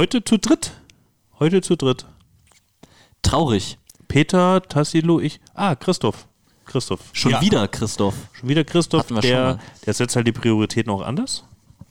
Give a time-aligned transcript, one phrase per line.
[0.00, 0.72] heute zu dritt.
[1.38, 2.06] Heute zu dritt.
[3.20, 3.76] Traurig.
[4.08, 5.40] Peter, Tassilo, ich.
[5.52, 6.26] Ah, Christoph.
[6.64, 7.00] Christoph.
[7.12, 7.42] Schon Ja.
[7.42, 8.14] wieder Christoph.
[8.32, 11.44] Schon wieder Christoph, der, der setzt halt die Prioritäten auch anders.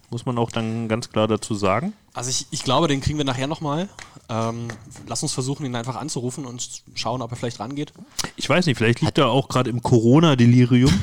[0.09, 1.93] Muss man auch dann ganz klar dazu sagen.
[2.15, 3.87] Also ich, ich glaube, den kriegen wir nachher nochmal.
[4.28, 4.70] Ähm,
[5.05, 7.94] lass uns versuchen, ihn einfach anzurufen und schauen, ob er vielleicht rangeht.
[8.38, 10.91] Ich weiß nicht, vielleicht liegt er auch gerade im Corona-Delirium.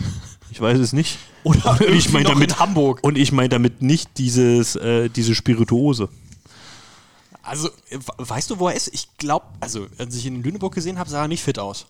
[0.48, 1.18] Ich weiß es nicht.
[1.42, 3.00] Oder ich meine damit in Hamburg.
[3.02, 6.08] Und ich meine damit nicht dieses, äh, diese Spirituose.
[7.46, 8.88] Also, äh, weißt du, wo er ist?
[8.92, 11.86] Ich glaube, also, als ich ihn in Lüneburg gesehen habe, sah er nicht fit aus.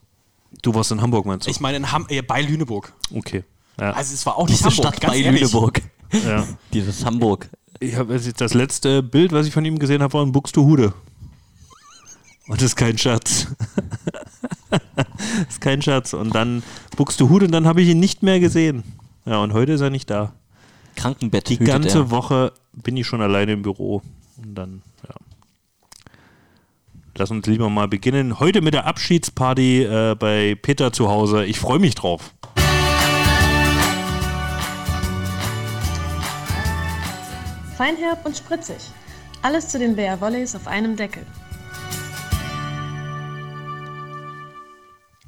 [0.63, 1.51] Du warst in Hamburg, meinst du?
[1.51, 2.93] Ich meine, in Ham äh, bei Lüneburg.
[3.15, 3.45] okay.
[3.79, 3.91] Ja.
[3.91, 5.41] Also, es war auch nicht Diese Hamburg, Stadt ganz bei ehrlich.
[5.41, 5.83] Lüneburg.
[6.13, 6.47] ja.
[6.73, 7.51] Dieses Hamburg.
[7.79, 10.95] Ich jetzt das letzte Bild, was ich von ihm gesehen habe, war in Buxtehude.
[12.49, 13.49] Und das ist kein Scherz.
[14.71, 14.81] das
[15.49, 16.15] ist kein Scherz.
[16.15, 16.63] Und dann
[16.97, 18.85] Buxtehude und dann habe ich ihn nicht mehr gesehen.
[19.25, 20.33] Ja, und heute ist er nicht da.
[20.95, 21.49] Krankenbett.
[21.49, 22.11] Die ganze er.
[22.11, 24.01] Woche bin ich schon alleine im Büro.
[24.43, 24.83] Und dann.
[27.19, 28.41] Lass uns lieber mal beginnen.
[28.41, 31.47] Heute mit der Abschiedsparty äh, bei Peter zu Hause.
[31.47, 32.35] Ich freue mich drauf.
[37.79, 38.77] Feinherb und spritzig.
[39.41, 41.25] Alles zu den Bär Volleys auf einem Deckel.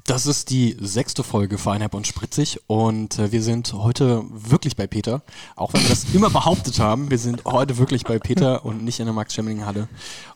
[0.09, 4.87] Das ist die sechste Folge Feinherb und Spritzig und äh, wir sind heute wirklich bei
[4.87, 5.20] Peter.
[5.55, 9.00] Auch wenn wir das immer behauptet haben, wir sind heute wirklich bei Peter und nicht
[9.00, 9.87] in der Max-Schemmeling-Halle.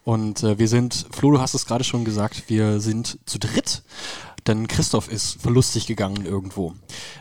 [0.04, 3.82] Und äh, wir sind, Flo, du hast es gerade schon gesagt, wir sind zu dritt,
[4.46, 6.74] denn Christoph ist verlustig gegangen irgendwo.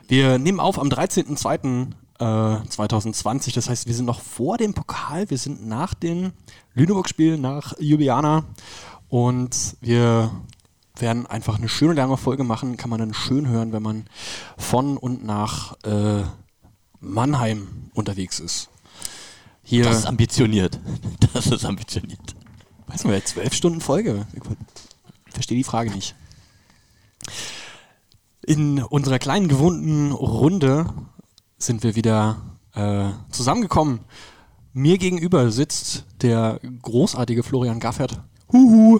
[0.09, 1.87] Wir nehmen auf am 13.02.
[2.19, 6.33] äh, 2020, das heißt, wir sind noch vor dem Pokal, wir sind nach dem
[6.73, 8.43] Lüneburg-Spiel, nach Ljubljana
[9.07, 10.31] und wir
[10.97, 12.77] werden einfach eine schöne lange Folge machen.
[12.77, 14.05] Kann man dann schön hören, wenn man
[14.57, 16.23] von und nach äh,
[16.99, 18.69] Mannheim unterwegs ist.
[19.63, 20.79] Hier, Das ist ambitioniert.
[21.33, 22.35] Das ist ambitioniert.
[22.87, 24.27] weiß man, zwölf Stunden Folge.
[24.33, 26.15] Ich verstehe die Frage nicht.
[28.45, 30.91] In unserer kleinen gewohnten Runde
[31.57, 32.37] sind wir wieder
[32.73, 34.01] äh, zusammengekommen.
[34.73, 38.21] Mir gegenüber sitzt der großartige Florian Gaffert.
[38.51, 38.99] Huhu.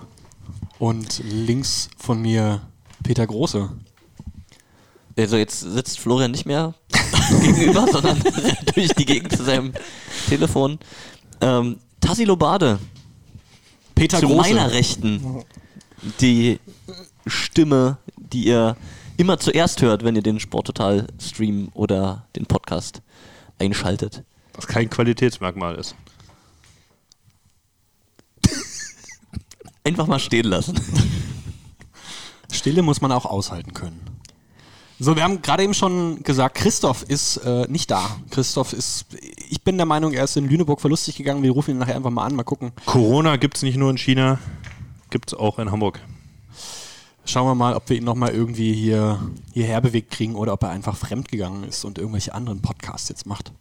[0.82, 2.60] Und links von mir
[3.04, 3.70] Peter Große.
[5.16, 6.74] Also jetzt sitzt Florian nicht mehr
[7.44, 8.20] gegenüber, sondern
[8.74, 9.74] durch die Gegend zu seinem
[10.28, 10.80] Telefon.
[11.40, 12.80] Ähm, Tassilo Bade,
[13.94, 14.40] Peter zu Große.
[14.40, 15.44] meiner Rechten,
[16.20, 16.60] die
[17.28, 18.76] Stimme, die ihr
[19.18, 23.04] immer zuerst hört, wenn ihr den Sporttotal-Stream oder den Podcast
[23.60, 24.24] einschaltet.
[24.56, 25.94] Was kein Qualitätsmerkmal ist.
[29.84, 30.80] Einfach mal stehen lassen.
[32.52, 34.00] Stille muss man auch aushalten können.
[35.00, 38.18] So, wir haben gerade eben schon gesagt, Christoph ist äh, nicht da.
[38.30, 39.08] Christoph ist,
[39.50, 41.42] ich bin der Meinung, er ist in Lüneburg verlustig gegangen.
[41.42, 42.72] Wir rufen ihn nachher einfach mal an, mal gucken.
[42.86, 44.38] Corona gibt es nicht nur in China,
[45.10, 46.00] gibt es auch in Hamburg.
[47.26, 49.20] Schauen wir mal, ob wir ihn nochmal irgendwie hier,
[49.54, 53.54] hierher bewegt kriegen oder ob er einfach fremdgegangen ist und irgendwelche anderen Podcasts jetzt macht.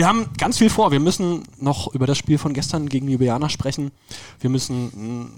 [0.00, 0.92] Wir haben ganz viel vor.
[0.92, 3.90] Wir müssen noch über das Spiel von gestern gegen Ljubljana sprechen.
[4.40, 5.28] Wir müssen,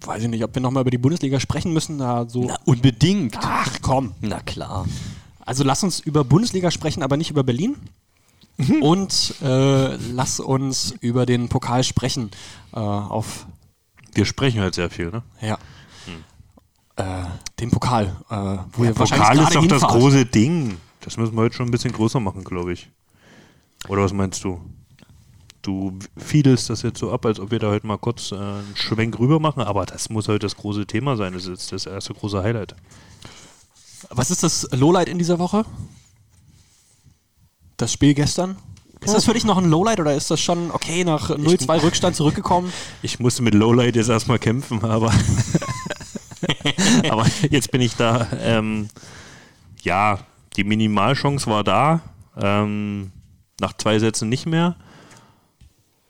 [0.00, 1.98] mh, weiß ich nicht, ob wir nochmal über die Bundesliga sprechen müssen.
[1.98, 2.44] Da so.
[2.44, 3.36] Na, unbedingt.
[3.42, 4.14] Ach komm.
[4.22, 4.86] Na klar.
[5.40, 7.76] Also lass uns über Bundesliga sprechen, aber nicht über Berlin.
[8.80, 12.30] Und äh, lass uns über den Pokal sprechen.
[12.72, 13.46] Äh, auf
[14.14, 15.22] Wir sprechen halt sehr viel, ne?
[15.42, 15.58] ja.
[16.96, 17.26] Äh,
[17.60, 18.16] den Pokal.
[18.30, 19.92] Äh, wo ihr wahrscheinlich Pokal ist doch das hinfahrt.
[19.92, 20.78] große Ding.
[21.08, 22.90] Das müssen wir heute schon ein bisschen größer machen, glaube ich.
[23.88, 24.60] Oder was meinst du?
[25.62, 28.74] Du fiedelst das jetzt so ab, als ob wir da heute mal kurz äh, einen
[28.74, 31.32] Schwenk rüber machen, aber das muss heute das große Thema sein.
[31.32, 32.74] Das ist jetzt das erste große Highlight.
[34.10, 35.64] Was ist das Lowlight in dieser Woche?
[37.78, 38.56] Das Spiel gestern?
[39.00, 42.16] Ist das für dich noch ein Lowlight oder ist das schon okay nach 0-2 Rückstand
[42.16, 42.70] zurückgekommen?
[43.00, 45.10] Ich musste mit Lowlight jetzt erstmal kämpfen, aber,
[47.08, 48.28] aber jetzt bin ich da.
[48.42, 48.90] Ähm,
[49.80, 50.18] ja,
[50.58, 52.00] die Minimalchance war da.
[52.36, 53.12] Ähm,
[53.60, 54.76] nach zwei Sätzen nicht mehr.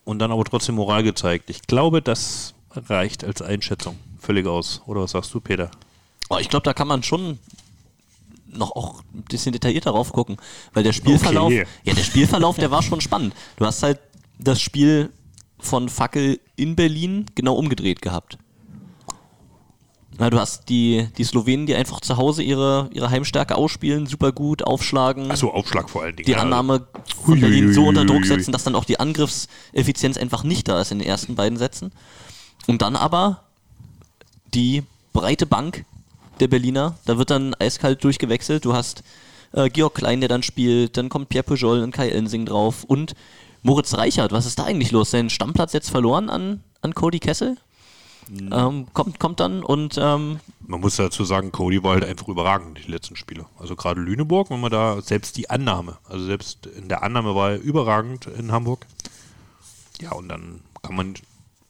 [0.04, 1.50] Und dann aber trotzdem Moral gezeigt.
[1.50, 4.82] Ich glaube, das reicht als Einschätzung völlig aus.
[4.86, 5.70] Oder was sagst du, Peter?
[6.30, 7.38] Oh, ich glaube, da kann man schon
[8.50, 10.38] noch auch ein bisschen detaillierter drauf gucken,
[10.72, 11.66] weil der Spielverlauf, Okay.
[11.84, 13.34] ja, der Spielverlauf, der war schon spannend.
[13.56, 14.00] Du hast halt
[14.38, 15.12] das Spiel
[15.58, 18.38] von Fackel in Berlin genau umgedreht gehabt.
[20.18, 24.32] Na, du hast die, die Slowenen, die einfach zu Hause ihre, ihre Heimstärke ausspielen, super
[24.32, 26.26] gut, aufschlagen, Achso, Aufschlag vor allen Dingen.
[26.26, 26.38] die ja.
[26.38, 26.86] Annahme
[27.24, 30.90] von Berlin so unter Druck setzen, dass dann auch die Angriffseffizienz einfach nicht da ist
[30.90, 31.92] in den ersten beiden Sätzen.
[32.66, 33.44] Und dann aber
[34.54, 34.82] die
[35.12, 35.84] breite Bank
[36.40, 38.64] der Berliner, da wird dann eiskalt durchgewechselt.
[38.64, 39.04] Du hast
[39.52, 43.14] äh, Georg Klein, der dann spielt, dann kommt Pierre Pujol und Kai Ensing drauf und
[43.62, 45.10] Moritz Reichert, was ist da eigentlich los?
[45.10, 47.56] Sein Stammplatz jetzt verloren an, an Cody Kessel?
[48.30, 52.78] Ähm, kommt, kommt dann und ähm, Man muss dazu sagen, Cody war halt einfach überragend,
[52.84, 53.46] die letzten Spiele.
[53.58, 57.52] Also gerade Lüneburg, wenn man da selbst die Annahme, also selbst in der Annahme war
[57.52, 58.86] er überragend in Hamburg.
[60.00, 61.14] Ja, und dann kann man,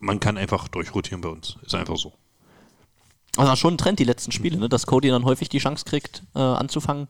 [0.00, 1.56] man kann einfach durchrotieren bei uns.
[1.62, 2.12] Ist einfach so.
[3.36, 4.68] Also schon ein Trend die letzten Spiele, ne?
[4.68, 7.06] dass Cody dann häufig die Chance kriegt, äh, anzufangen.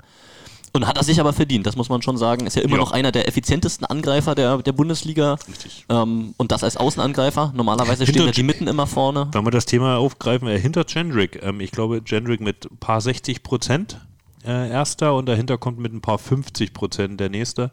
[0.73, 2.47] Und hat er sich aber verdient, das muss man schon sagen.
[2.47, 2.81] Ist ja immer Ja.
[2.83, 5.39] noch einer der effizientesten Angreifer der, der Bundesliga.
[5.49, 5.85] Richtig.
[5.89, 7.53] Ähm, und das als Außenangreifer.
[7.57, 9.29] Normalerweise stehen Hinter- ja die Mitten immer vorne.
[9.33, 13.01] Wenn wir das Thema aufgreifen, äh, hinter Gendrick, ähm, ich glaube, Gendrick mit ein paar
[13.01, 13.99] 60 Prozent
[14.45, 17.71] äh, erster und dahinter kommt mit ein paar 50 Prozent der nächste.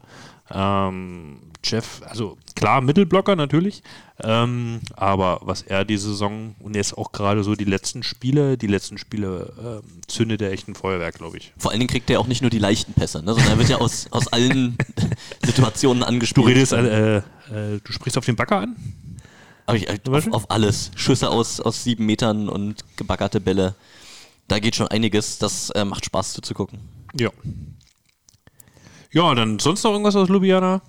[0.50, 1.38] Ähm,
[1.70, 3.82] Jeff, also klar, Mittelblocker natürlich,
[4.22, 8.66] ähm, aber was er die Saison und jetzt auch gerade so die letzten Spiele, die
[8.66, 11.52] letzten Spiele ähm, zündet er echt ein Feuerwerk, glaube ich.
[11.58, 13.34] Vor allen Dingen kriegt er auch nicht nur die leichten Pässe, ne?
[13.34, 14.78] sondern er wird ja aus, aus allen
[15.44, 16.46] Situationen Du angespielt.
[16.46, 17.22] redest, äh, äh,
[17.82, 18.76] du sprichst auf den Bagger an?
[19.66, 20.92] Aber ich, auf, auf alles.
[20.94, 23.74] Schüsse aus, aus sieben Metern und gebaggerte Bälle.
[24.46, 25.38] Da geht schon einiges.
[25.38, 26.78] Das äh, macht Spaß zuzugucken.
[27.18, 27.30] Ja.
[29.12, 30.82] Ja, dann sonst noch irgendwas aus Ljubljana?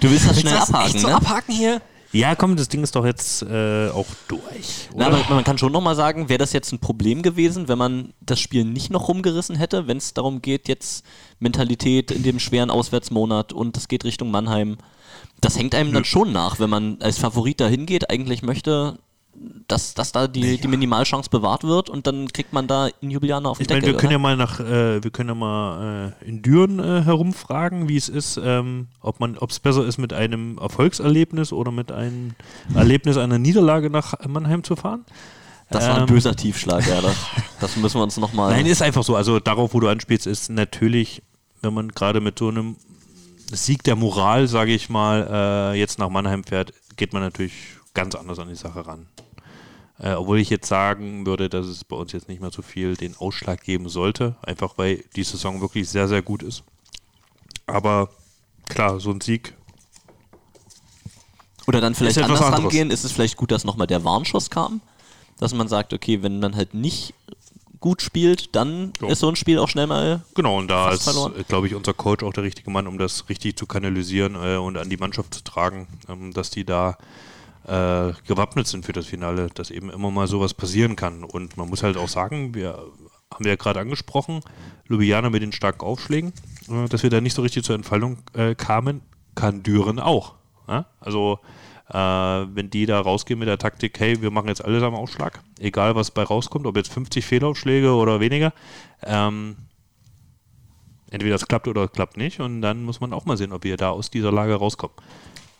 [0.00, 1.14] Du willst das schnell das abhaken, echt so ne?
[1.14, 1.82] abhaken hier?
[2.12, 4.88] Ja, komm, das Ding ist doch jetzt äh, auch durch.
[4.96, 8.12] Na, aber man kann schon nochmal sagen, wäre das jetzt ein Problem gewesen, wenn man
[8.20, 11.04] das Spiel nicht noch rumgerissen hätte, wenn es darum geht, jetzt
[11.38, 14.78] Mentalität in dem schweren Auswärtsmonat und es geht Richtung Mannheim.
[15.40, 18.98] Das hängt einem dann schon nach, wenn man als Favorit dahin geht, eigentlich möchte,
[19.68, 23.48] dass, dass da die, die Minimalchance bewahrt wird und dann kriegt man da in Ljubljana
[23.48, 26.28] auf den Ich meine, wir können ja mal nach, äh, wir können ja mal äh,
[26.28, 30.12] in Düren äh, herumfragen, wie es ist, ähm, ob man, ob es besser ist, mit
[30.12, 32.34] einem Erfolgserlebnis oder mit einem
[32.74, 35.04] Erlebnis einer Niederlage nach Mannheim zu fahren.
[35.70, 37.00] das war ein ähm, böser Tiefschlag, ja.
[37.00, 37.16] Das,
[37.60, 38.50] das müssen wir uns nochmal.
[38.50, 39.16] Nein, ist einfach so.
[39.16, 41.22] Also darauf, wo du anspielst, ist natürlich,
[41.62, 42.76] wenn man gerade mit so einem
[43.52, 47.52] Sieg der Moral, sage ich mal, äh, jetzt nach Mannheim fährt, geht man natürlich
[47.94, 49.06] ganz anders an die Sache ran.
[49.98, 52.96] Äh, obwohl ich jetzt sagen würde, dass es bei uns jetzt nicht mehr so viel
[52.96, 56.62] den Ausschlag geben sollte, einfach weil die Saison wirklich sehr, sehr gut ist.
[57.66, 58.08] Aber
[58.68, 59.54] klar, so ein Sieg,
[61.66, 62.64] Oder dann vielleicht anders anderes.
[62.64, 64.80] rangehen, ist es vielleicht gut, dass nochmal der Warnschuss kam,
[65.38, 67.14] dass man sagt, okay, wenn man halt nicht
[67.78, 69.08] gut spielt, dann Jo.
[69.08, 70.22] ist so ein Spiel auch schnell mal.
[70.34, 71.08] genau, und da ist,
[71.48, 74.76] glaube ich, unser Coach auch der richtige Mann, um das richtig zu kanalisieren äh, und
[74.76, 76.96] an die Mannschaft zu tragen, ähm, dass die da
[77.64, 81.24] äh, gewappnet sind für das Finale, dass eben immer mal sowas passieren kann.
[81.24, 82.78] Und man muss halt auch sagen, wir
[83.32, 84.40] haben wir ja gerade angesprochen,
[84.88, 86.32] Ljubljana mit den starken Aufschlägen,
[86.68, 89.02] äh, dass wir da nicht so richtig zur Entfaltung äh, kamen,
[89.34, 90.34] kann Düren auch.
[90.68, 90.86] Ja?
[91.00, 91.38] Also
[91.88, 95.40] äh, wenn die da rausgehen mit der Taktik, hey, wir machen jetzt alles am Aufschlag,
[95.58, 98.52] egal was bei rauskommt, ob jetzt 50 Fehlaufschläge oder weniger,
[99.02, 99.56] ähm,
[101.10, 103.64] entweder es klappt oder es klappt nicht und dann muss man auch mal sehen, ob
[103.64, 104.96] wir da aus dieser Lage rauskommen.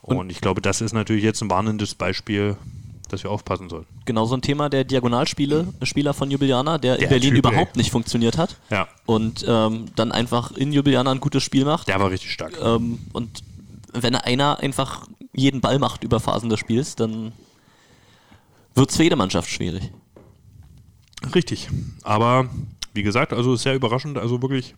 [0.01, 2.57] Und, ich glaube, das ist natürlich jetzt ein warnendes Beispiel,
[3.09, 3.85] dass wir aufpassen sollen.
[4.05, 7.75] Genau so ein Thema der Diagonalspiele, Spieler von Ljubljana, der, in Der Berlin Typ, überhaupt
[7.75, 7.77] ey.
[7.77, 11.87] nicht funktioniert hat Ja, und ähm, dann einfach in Ljubljana ein gutes Spiel macht.
[11.87, 12.57] der war richtig stark.
[12.63, 13.43] Ähm, und
[13.93, 17.31] wenn einer einfach jeden Ball macht über Phasen des Spiels, dann
[18.75, 19.91] wird es für jede Mannschaft schwierig.
[21.35, 21.69] Richtig.
[22.03, 22.49] Aber
[22.93, 24.75] wie gesagt, also sehr überraschend, also wirklich,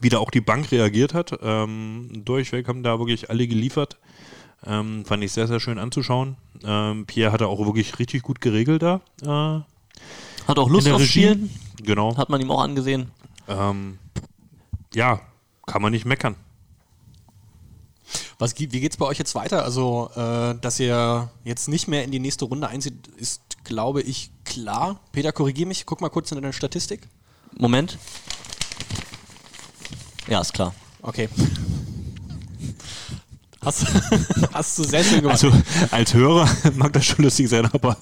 [0.00, 1.38] wie da auch die Bank reagiert hat.
[1.42, 3.98] Ähm, durchweg haben da wirklich alle geliefert.
[4.64, 6.36] Ähm, fand ich sehr, sehr schön anzuschauen.
[6.64, 9.00] Ähm, Pierre hatte auch wirklich richtig gut geregelt da.
[9.22, 9.62] Äh,
[10.46, 11.06] Hat auch Lust auf Regie.
[11.08, 11.50] Spielen,
[11.82, 12.16] Genau.
[12.16, 13.10] hat man ihm auch angesehen.
[13.48, 13.98] Ähm,
[14.94, 15.20] ja,
[15.66, 16.36] kann man nicht meckern.
[18.38, 19.64] Was, wie geht's bei euch jetzt weiter?
[19.64, 24.30] Also, äh, dass ihr jetzt nicht mehr in die nächste Runde einzieht, ist, glaube ich,
[24.44, 25.00] klar.
[25.12, 25.84] Peter, korrigier mich.
[25.86, 27.08] Guck mal kurz in deine Statistik.
[27.56, 27.98] Moment.
[30.28, 30.74] Ja, ist klar.
[31.02, 31.28] Okay.
[33.62, 33.86] Hast,
[34.52, 35.44] hast du sehr schön gemacht.
[35.44, 35.52] Also
[35.90, 37.96] als Hörer mag das schon lustig sein, aber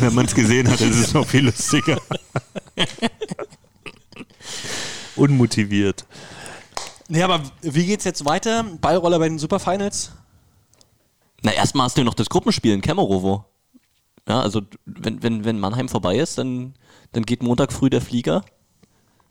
[0.00, 2.00] wenn man es gesehen hat, ist es noch viel lustiger.
[5.16, 6.06] Unmotiviert.
[7.08, 8.64] nee, aber wie geht's jetzt weiter?
[8.80, 10.12] Ballroller bei den Superfinals?
[11.42, 13.44] Na, erstmal hast du noch das Gruppenspiel in Kemerovo.
[14.28, 16.74] Ja, also wenn, wenn, wenn Mannheim vorbei ist, dann,
[17.12, 18.44] dann geht Montag früh der Flieger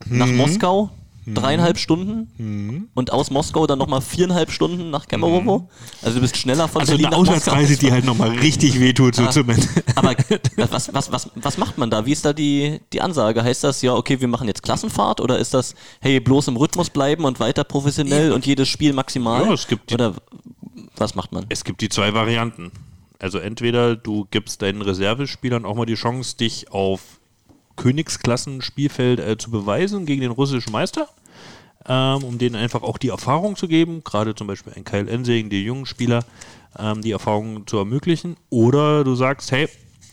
[0.06, 0.92] nach Moskau,
[1.34, 5.70] dreieinhalb Stunden und aus Moskau dann nochmal viereinhalb Stunden nach Kemerovo.
[6.02, 7.34] Also du bist schneller von Also Berlin eine nach Moskau.
[7.52, 9.30] Auswärtsreise, die halt nochmal richtig wehtut, so Ah.
[9.32, 9.70] zumindest.
[9.96, 10.16] Aber
[10.72, 12.06] was, was, was, was macht man da?
[12.06, 13.44] Wie ist da die, die Ansage?
[13.44, 16.90] Heißt das, ja, okay, wir machen jetzt Klassenfahrt oder ist das, hey, bloß im Rhythmus
[16.90, 19.44] bleiben und weiter professionell und jedes Spiel maximal?
[19.46, 20.14] Ja, es gibt die- oder
[20.96, 21.46] was macht man?
[21.50, 22.72] Es gibt die zwei Varianten.
[23.20, 27.17] Also entweder du gibst deinen Reservespielern auch mal die Chance, dich auf
[27.78, 31.08] Königsklassen-Spielfeld äh, zu beweisen gegen den russischen Meister.
[31.88, 35.50] ähm, um denen einfach auch die Erfahrung zu geben, gerade zum Beispiel ein Kyle Ensing,
[35.50, 36.26] die jungen Spieler,
[36.78, 38.36] ähm, die Erfahrung zu ermöglichen.
[38.50, 39.70] Oder du sagst, hey,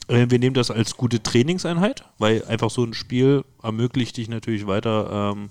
[0.09, 4.67] äh, wir nehmen das als gute Trainingseinheit, weil einfach so ein Spiel ermöglicht dich natürlich
[4.67, 5.51] weiter, ähm,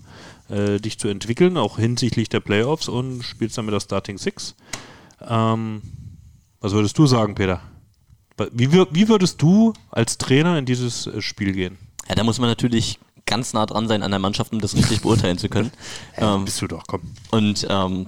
[0.49, 4.55] äh, dich zu entwickeln, auch hinsichtlich der Playoffs und spielst dann mit der Starting Six.
[5.27, 5.81] Ähm,
[6.61, 7.61] was würdest du sagen, Peter?
[8.51, 11.77] Wie, wie würdest du als Trainer in dieses äh, Spiel gehen?
[12.09, 15.01] Ja, da muss man natürlich ganz nah dran sein an der Mannschaft, um das richtig
[15.01, 15.71] beurteilen zu können.
[16.19, 17.01] Ja, ähm, bist du doch, komm.
[17.31, 18.07] Und ähm,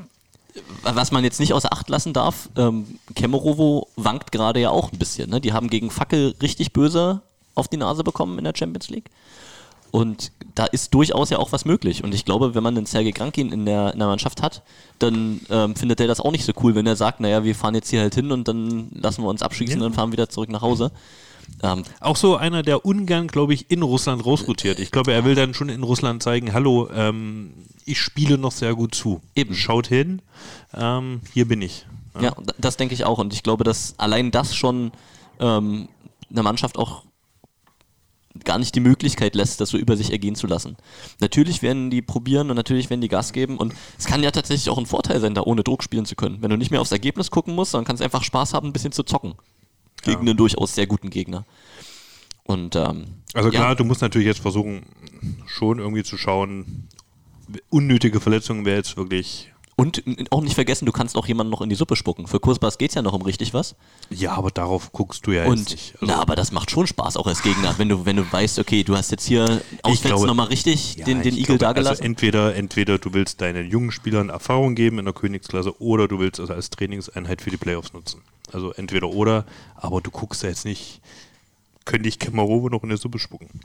[0.83, 4.99] was man jetzt nicht außer Acht lassen darf, ähm, Kemerovo wankt gerade ja auch ein
[4.99, 5.29] bisschen.
[5.29, 5.41] Ne?
[5.41, 7.21] Die haben gegen Fackel richtig böse
[7.55, 9.09] auf die Nase bekommen in der Champions League.
[9.91, 12.03] Und da ist durchaus ja auch was möglich.
[12.03, 14.61] Und ich glaube, wenn man einen Sergei Krankin in der, in der Mannschaft hat,
[14.99, 17.75] dann ähm, findet er das auch nicht so cool, wenn er sagt, naja, wir fahren
[17.75, 19.85] jetzt hier halt hin und dann lassen wir uns abschießen ja.
[19.85, 20.91] und fahren wieder zurück nach Hause.
[21.61, 24.79] Ähm, auch so einer, der ungern, glaube ich, in Russland rausrotiert.
[24.79, 27.53] Ich glaube, er will dann schon in Russland zeigen, hallo, ähm,
[27.85, 29.21] ich spiele noch sehr gut zu.
[29.35, 29.55] Eben.
[29.55, 30.21] Schaut hin,
[30.73, 31.85] ähm, hier bin ich.
[32.15, 32.21] Ja.
[32.23, 32.35] ja.
[32.57, 33.19] das denke ich auch.
[33.19, 34.91] Und ich glaube, dass allein das schon
[35.39, 35.87] ähm,
[36.29, 37.03] eine Mannschaft auch
[38.43, 40.75] gar nicht die Möglichkeit lässt, das so über sich ergehen zu lassen.
[41.21, 44.69] Natürlich werden die probieren und natürlich werden die Gas geben und es kann ja tatsächlich
[44.69, 46.41] auch ein Vorteil sein, da ohne Druck spielen zu können.
[46.41, 48.91] Wenn du nicht mehr aufs Ergebnis gucken musst, sondern kannst einfach Spaß haben, ein bisschen
[48.91, 49.35] zu zocken
[50.03, 50.29] gegen ja.
[50.31, 51.45] einen durchaus sehr guten Gegner.
[52.43, 53.75] Und, ähm, also klar, ja.
[53.75, 54.85] du musst natürlich jetzt versuchen,
[55.45, 56.87] schon irgendwie zu schauen,
[57.69, 61.67] unnötige Verletzungen wäre jetzt wirklich und auch nicht vergessen, du kannst auch jemanden noch in
[61.67, 62.27] die Suppe spucken.
[62.27, 63.75] Für Kursbass geht es ja noch um richtig was.
[64.09, 65.93] Ja, aber darauf guckst du ja und, jetzt nicht.
[65.95, 67.75] Also na, aber das macht schon Spaß, auch als Gegner.
[67.77, 71.21] Wenn du, wenn du weißt, okay, du hast jetzt hier auswärts nochmal richtig ja, den,
[71.23, 71.89] den Igel da gelassen.
[71.89, 76.19] Also entweder, entweder du willst deinen jungen Spielern Erfahrung geben in der Königsklasse oder du
[76.19, 78.21] willst es als Trainingseinheit für die Playoffs nutzen.
[78.51, 81.01] Also entweder oder, aber du guckst ja jetzt nicht,
[81.85, 83.61] könnte ich Kemarove noch in der Suppe spucken.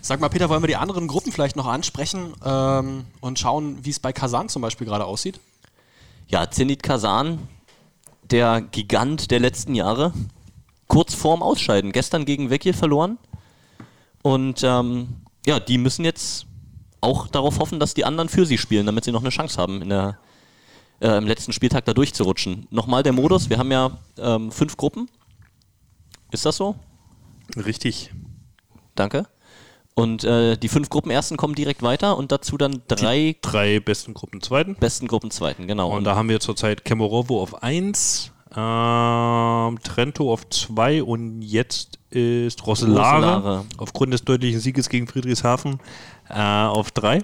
[0.00, 3.90] Sag mal, Peter, wollen wir die anderen Gruppen vielleicht noch ansprechen ähm, und schauen, wie
[3.90, 5.40] es bei Kasan zum Beispiel gerade aussieht?
[6.28, 7.38] Ja, Zenit Kasan,
[8.30, 10.12] der Gigant der letzten Jahre,
[10.88, 11.92] kurz vorm Ausscheiden.
[11.92, 13.18] Gestern gegen Vekil verloren.
[14.22, 15.08] Und ähm,
[15.46, 16.46] ja, die müssen jetzt
[17.00, 19.82] auch darauf hoffen, dass die anderen für sie spielen, damit sie noch eine Chance haben,
[19.82, 20.18] in der,
[21.00, 22.66] äh, im letzten Spieltag da durchzurutschen.
[22.70, 25.08] Nochmal der Modus, wir haben ja ähm, fünf Gruppen.
[26.30, 26.76] Ist das so?
[27.56, 28.12] Richtig.
[28.94, 29.26] Danke.
[29.94, 33.32] Und äh, die fünf Gruppenersten kommen direkt weiter und dazu dann drei.
[33.32, 34.74] Die drei besten Gruppenzweiten.
[34.74, 35.90] Besten Gruppenzweiten, genau.
[35.90, 41.98] Und, und da haben wir zurzeit Kemorovo auf 1, ähm, Trento auf 2 und jetzt
[42.10, 45.80] ist Roselare, aufgrund des deutlichen Sieges gegen Friedrichshafen
[46.28, 47.22] äh, auf 3.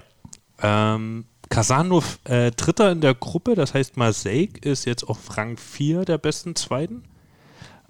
[0.63, 6.03] Ähm, Kasanov äh, Dritter in der Gruppe, das heißt Marseille ist jetzt auf Rang 4
[6.03, 7.03] der besten Zweiten.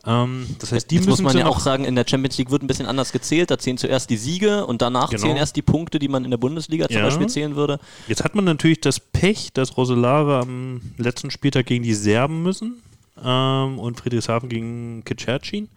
[0.06, 2.62] Ähm, das heißt, die Jetzt muss man ja auch sagen, in der Champions League wird
[2.62, 3.52] ein bisschen anders gezählt.
[3.52, 5.22] Da zählen zuerst die Siege und danach genau.
[5.22, 7.04] zählen erst die Punkte, die man in der Bundesliga zum ja.
[7.04, 7.80] Beispiel zählen würde.
[8.10, 12.82] Jetzt hat man natürlich das Pech, dass Roselare am letzten Spieltag gegen die Serben müssen
[13.24, 15.70] ähm, und Friedrichshafen gegen Kitschertschin.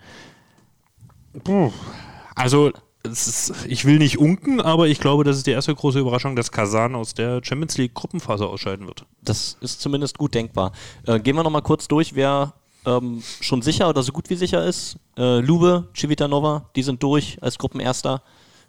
[2.34, 2.72] Also,
[3.12, 6.50] ist, ich will nicht unken, aber ich glaube, das ist die erste große Überraschung, dass
[6.50, 9.04] Kasan aus der Champions League Gruppenphase ausscheiden wird.
[9.22, 10.72] Das ist zumindest gut denkbar.
[11.06, 12.54] Äh, gehen wir nochmal kurz durch, wer
[12.86, 14.96] ähm, schon sicher oder so gut wie sicher ist.
[15.16, 18.22] Äh, Lube, Civitanova, die sind durch als Gruppenerster.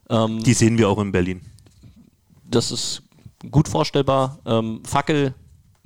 [0.10, 1.42] Ähm, die sehen wir auch in Berlin.
[2.50, 3.04] Das ist
[3.52, 4.40] gut vorstellbar.
[4.46, 5.34] Ähm, Fackel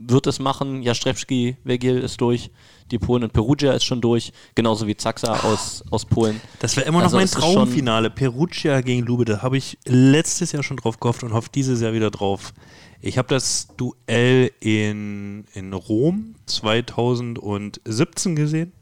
[0.08, 0.82] wird es machen.
[0.82, 2.52] Jastrzewski, Wegil ist durch.
[2.92, 4.34] Die Polen und Perugia ist schon durch.
[4.56, 6.42] Genauso wie Zaxa aus, aus Polen.
[6.60, 8.10] Das wäre immer noch also mein Traumfinale.
[8.10, 9.26] Perugia gegen Lube.
[9.26, 12.54] Da habe ich letztes Jahr schon drauf gehofft und hoffe dieses Jahr wieder drauf.
[13.00, 18.74] Ich habe das Duell in, in Rom 2017 gesehen.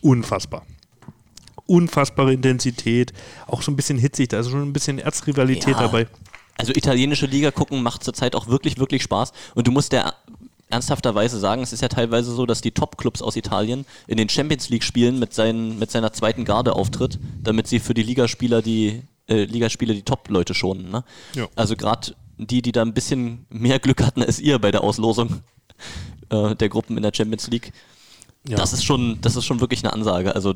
[0.00, 0.66] Unfassbar.
[1.66, 3.12] Unfassbare Intensität,
[3.46, 5.82] auch so ein bisschen hitzig, da ist schon ein bisschen Erzrivalität ja.
[5.82, 6.08] dabei.
[6.60, 9.32] Also italienische Liga gucken macht zurzeit auch wirklich, wirklich Spaß.
[9.54, 10.14] Und du musst ja
[10.70, 14.68] ernsthafterweise sagen, es ist ja teilweise so, dass die Top-Clubs aus Italien in den Champions
[14.68, 15.36] League-Spielen mit,
[15.78, 20.54] mit seiner zweiten Garde auftritt, damit sie für die Ligaspieler die äh, Ligaspiele die Top-Leute
[20.54, 20.90] schonen.
[20.90, 21.04] Ne?
[21.34, 21.48] Ja.
[21.56, 25.40] Also gerade die, die da ein bisschen mehr Glück hatten als ihr bei der Auslosung
[26.30, 27.72] äh, der Gruppen in der Champions League.
[28.48, 28.56] Ja.
[28.56, 30.34] Das ist schon, das ist schon wirklich eine Ansage.
[30.34, 30.54] Also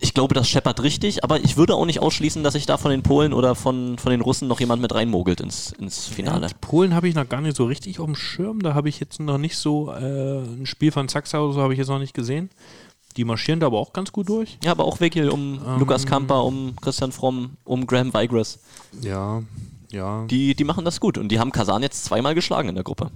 [0.00, 2.90] ich glaube, das scheppert richtig, aber ich würde auch nicht ausschließen, dass sich da von
[2.90, 6.46] den Polen oder von, von den Russen noch jemand mit reinmogelt ins, ins Finale.
[6.46, 8.60] Ja, Polen habe ich noch gar nicht so richtig auf dem Schirm.
[8.62, 11.72] Da habe ich jetzt noch nicht so äh, ein Spiel von Zaxa oder so habe
[11.72, 12.50] ich jetzt noch nicht gesehen.
[13.16, 14.58] Die marschieren da aber auch ganz gut durch.
[14.62, 18.60] Ja, aber auch Wegel um ähm, Lukas Kamper, um Christian Fromm, um Graham Weigres.
[19.02, 19.42] Ja,
[19.90, 20.24] ja.
[20.26, 23.10] Die, die machen das gut und die haben Kasan jetzt zweimal geschlagen in der Gruppe.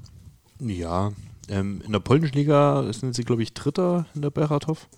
[0.59, 1.13] Ja,
[1.49, 4.89] ähm, in der polnischen Liga sind sie, glaube ich, Dritter in der Beratov.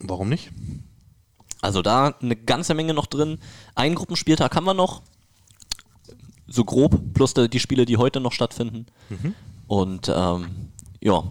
[0.00, 0.50] Warum nicht?
[1.62, 3.38] Also da eine ganze Menge noch drin.
[3.74, 5.02] Einen Gruppenspieltag haben wir noch.
[6.48, 8.86] so grob, plus die Spiele, die heute noch stattfinden.
[9.66, 10.70] Und ähm,
[11.02, 11.24] ja,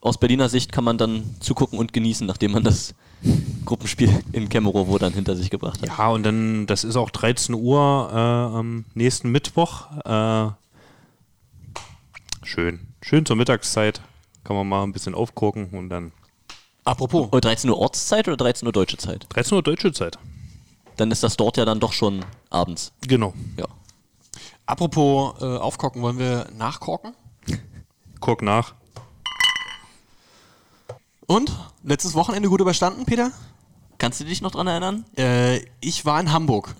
[0.00, 2.94] aus Berliner Sicht kann man dann zugucken und genießen, nachdem man das
[3.64, 5.88] Gruppenspiel in Kemerowo dann hinter sich gebracht hat.
[5.88, 9.90] Ja, und dann, das ist auch 13 Uhr äh, am nächsten Mittwoch.
[10.04, 10.50] Äh,
[12.44, 12.80] schön.
[13.02, 14.00] Schön zur Mittagszeit.
[14.44, 16.12] Kann man mal ein bisschen aufgucken und dann
[16.86, 19.26] Apropos, Oh, 13 Uhr Ortszeit oder 13 Uhr deutsche Zeit?
[19.30, 20.18] 13 Uhr deutsche Zeit.
[20.96, 22.92] Dann ist das dort ja dann doch schon abends.
[23.06, 23.34] Genau.
[23.58, 23.66] Ja.
[24.66, 27.12] apropos äh, aufkorken, wollen wir nachkorken?
[28.20, 28.74] Guck nach.
[31.26, 31.50] Und?
[31.82, 33.32] Letztes Wochenende gut überstanden, Peter?
[33.98, 35.04] Kannst du dich noch dran erinnern?
[35.18, 36.76] Äh, ich war in Hamburg.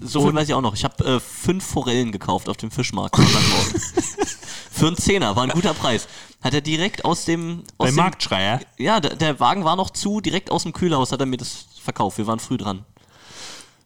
[0.00, 0.74] So viel weiß ich auch noch.
[0.74, 3.16] Ich habe äh, fünf Forellen gekauft auf dem Fischmarkt.
[4.70, 6.08] Für einen Zehner, war ein guter Preis.
[6.40, 7.64] Hat er direkt aus dem.
[7.76, 8.60] Aus Bei dem Marktschreier.
[8.78, 11.66] Ja, der, der Wagen war noch zu, direkt aus dem Kühlhaus hat er mir das
[11.82, 12.18] verkauft.
[12.18, 12.84] Wir waren früh dran.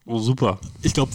[0.06, 0.58] Oh, super.
[0.82, 1.10] Ich glaube,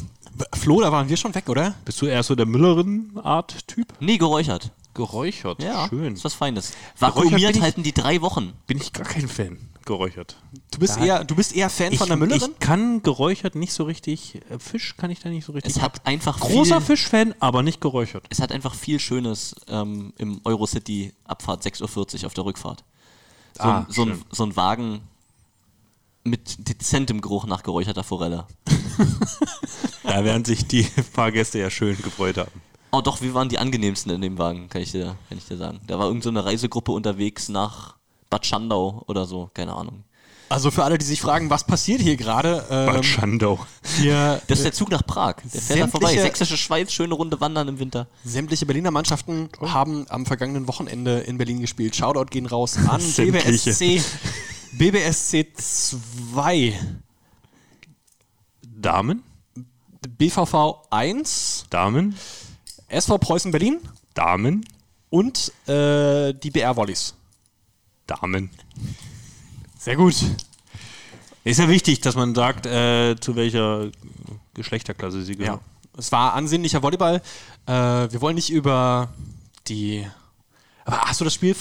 [0.53, 1.75] Flo, da waren wir schon weg, oder?
[1.85, 3.87] Bist du eher so der Müllerin-Art-Typ?
[3.99, 4.71] Nee, geräuchert.
[4.99, 5.63] Geräuchert.
[5.63, 6.13] Ja, Schön.
[6.13, 6.73] ist was Feines.
[6.97, 8.51] Vakuumiert ich- halten die drei Wochen.
[8.67, 9.57] Bin ich gar kein Fan.
[9.85, 10.35] Geräuchert.
[10.71, 12.51] Du bist, eher, du bist eher Fan Ich, von der Müllerin?
[12.51, 14.35] ich kann geräuchert nicht so richtig.
[14.49, 15.73] Äh, Fisch kann ich da nicht so richtig.
[15.75, 18.25] Es hat einfach Großer Fischfan, aber nicht geräuchert.
[18.29, 22.83] Es hat einfach viel Schönes ähm, im Eurocity Abfahrt 6.40 Uhr auf der Rückfahrt.
[23.57, 25.01] So, Ah, ein, so, ein, so ein Wagen
[26.25, 28.45] mit dezentem Geruch nach geräucherter Forelle.
[30.03, 32.51] Da werden sich die Fahrgäste ja schön gefreut haben.
[32.91, 35.57] Oh doch, wir waren die angenehmsten in dem Wagen, kann ich dir, kann ich dir
[35.57, 35.79] sagen.
[35.87, 37.95] Da war irgendeine so eine Reisegruppe unterwegs nach
[38.29, 40.03] Bad Schandau oder so, keine Ahnung.
[40.51, 42.65] Also für alle, die sich fragen, was passiert hier gerade?
[42.67, 43.59] Bad Ähm, Schandau.
[43.97, 45.35] hier, Das ist der Zug nach Prag.
[45.53, 46.17] Der fährt da vorbei.
[46.17, 48.07] Sächsische Schweiz, schöne Runde wandern im Winter.
[48.23, 51.95] sämtliche Berliner Mannschaften haben am vergangenen Wochenende in Berlin gespielt.
[51.95, 53.69] Shoutout gehen raus an Sämtliche.
[53.69, 54.01] BBSC.
[54.71, 56.79] BBSC 2,
[58.63, 59.23] Damen,
[60.17, 62.15] BVV 1, Damen,
[62.89, 63.79] SV Preußen Berlin
[64.13, 64.65] Damen,
[65.09, 67.13] und äh, die BR Volleys.
[68.07, 68.49] Damen.
[69.77, 70.15] Sehr gut.
[71.43, 73.89] Ist ja wichtig, dass man sagt, äh, zu welcher
[74.53, 75.37] Geschlechterklasse sie Ja.
[75.37, 75.59] gehören.
[75.97, 77.21] Es war ansehnlicher Volleyball.
[77.65, 79.09] Äh, wir wollen nicht über
[79.67, 80.05] die.
[80.85, 81.55] Aber hast du das Spiel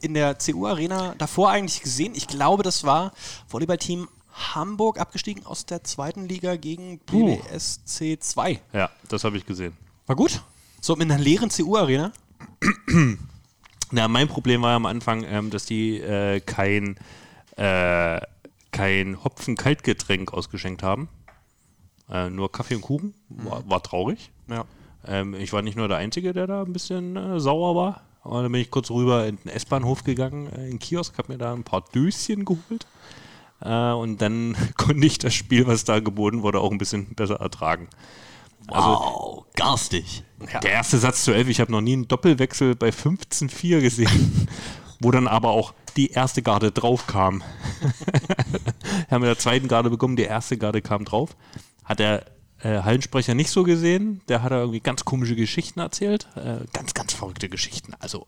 [0.00, 2.14] in der CU Arena davor eigentlich gesehen?
[2.14, 3.12] Ich glaube, das war
[3.48, 4.08] Volleyballteam
[4.54, 8.60] Hamburg abgestiegen aus der zweiten Liga gegen BBSC 2.
[8.72, 9.76] Ja, das habe ich gesehen.
[10.06, 10.42] War gut.
[10.84, 12.12] So in einer leeren CU Arena.
[13.92, 16.96] Na, mein Problem war am Anfang, ähm, dass die äh, kein,
[17.56, 18.20] äh,
[18.72, 21.08] kein Hopfen-Kaltgetränk ausgeschenkt haben.
[22.10, 23.14] Äh, nur Kaffee und Kuchen.
[23.28, 24.32] War, war traurig.
[24.48, 24.64] Ja.
[25.06, 28.02] Ähm, ich war nicht nur der Einzige, der da ein bisschen äh, sauer war.
[28.24, 31.30] Aber dann bin ich kurz rüber in den S-Bahnhof gegangen, äh, in den Kiosk, habe
[31.30, 32.88] mir da ein paar Döschen geholt.
[33.60, 37.36] Äh, und dann konnte ich das Spiel, was da geboten wurde, auch ein bisschen besser
[37.36, 37.86] ertragen.
[38.68, 40.24] Also Wow, garstig.
[40.62, 44.48] der erste Satz zu 11, ich habe noch nie einen Doppelwechsel bei 15-4 gesehen,
[45.00, 47.42] wo dann aber auch die erste Garde drauf kam.
[49.08, 51.36] Wir haben in der zweiten Garde bekommen, die erste Garde kam drauf.
[51.84, 52.24] Hat der
[52.60, 56.28] äh, Hallensprecher nicht so gesehen, der hat da irgendwie ganz komische Geschichten erzählt.
[56.36, 57.94] Äh, ganz, ganz verrückte Geschichten.
[57.98, 58.26] Also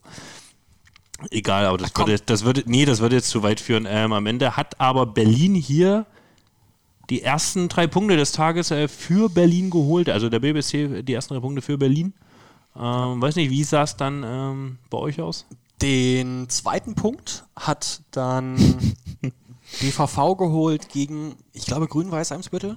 [1.31, 2.09] egal, aber das komm.
[2.09, 3.87] würde, das würde, nee, das würde jetzt zu weit führen.
[3.89, 6.07] Ähm, am Ende hat aber Berlin hier
[7.11, 10.09] die ersten drei Punkte des Tages äh, für Berlin geholt.
[10.09, 12.15] Also der BBC die ersten drei Punkte für Berlin.
[12.77, 15.47] Ähm, weiß nicht, wie sah es dann ähm, bei euch aus?
[15.81, 18.57] Den zweiten Punkt hat dann
[19.81, 22.77] BVV geholt gegen, ich glaube, Grün-Weiß Eimsbüttel.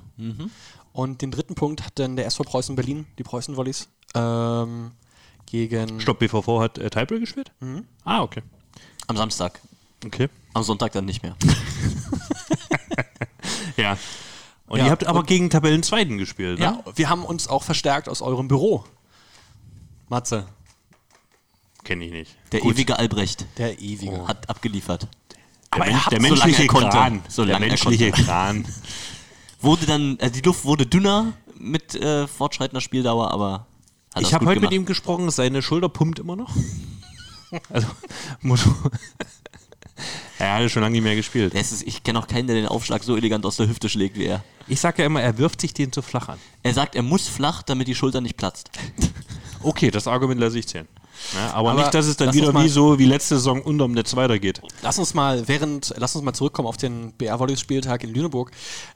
[0.93, 4.91] Und den dritten Punkt hat dann der SV Preußen Berlin, die Preußen Volleys, ähm,
[5.45, 5.99] gegen.
[6.01, 7.51] Stopp, BVV hat äh, Tiebreak gespielt?
[8.03, 8.41] Ah, okay.
[9.07, 9.61] Am Samstag.
[10.05, 10.29] Okay.
[10.53, 11.35] Am Sonntag dann nicht mehr.
[13.83, 13.97] Ja.
[14.67, 16.65] Und Ja, ihr habt aber und- gegen Tabellenzweiten gespielt, ne?
[16.65, 18.83] Ja, wir haben uns auch verstärkt aus eurem Büro.
[20.09, 20.45] Matze,
[21.83, 22.35] Kenne ich nicht.
[22.51, 24.27] Der ewige Albrecht der ewige.
[24.27, 25.07] hat abgeliefert.
[25.73, 26.89] Der, habt der so lange menschliche er konnte.
[26.89, 27.21] Kran.
[27.29, 28.11] So der lange er menschliche.
[28.11, 28.65] Kran.
[29.61, 33.65] Wurde dann, äh, die Luft wurde dünner mit äh, fortschreitender Spieldauer, aber
[34.13, 34.81] hat Ich habe gut heute mit gemacht.
[34.81, 36.53] ihm gesprochen, seine Schulter pumpt immer noch.
[37.69, 37.87] Also,
[38.41, 38.65] muss,
[40.39, 41.53] er hatte schon lange nicht mehr gespielt.
[41.53, 44.25] Ist, ich kenne auch keinen, der den Aufschlag so elegant aus der Hüfte schlägt wie
[44.25, 44.43] er.
[44.67, 46.37] Ich sage ja immer, er wirft sich den zu flach an.
[46.63, 48.69] Er sagt, er muss flach, damit die Schulter nicht platzt.
[49.63, 50.87] Okay, das Argument lasse ich zählen.
[51.33, 54.15] Ja, aber, Aber nicht, dass es dann wieder wie so wie letzte Saison unterm Netz
[54.15, 54.61] weitergeht.
[54.83, 58.51] Lass uns mal während, lass uns mal zurückkommen auf den BR Volleys Spieltag in Lüneburg.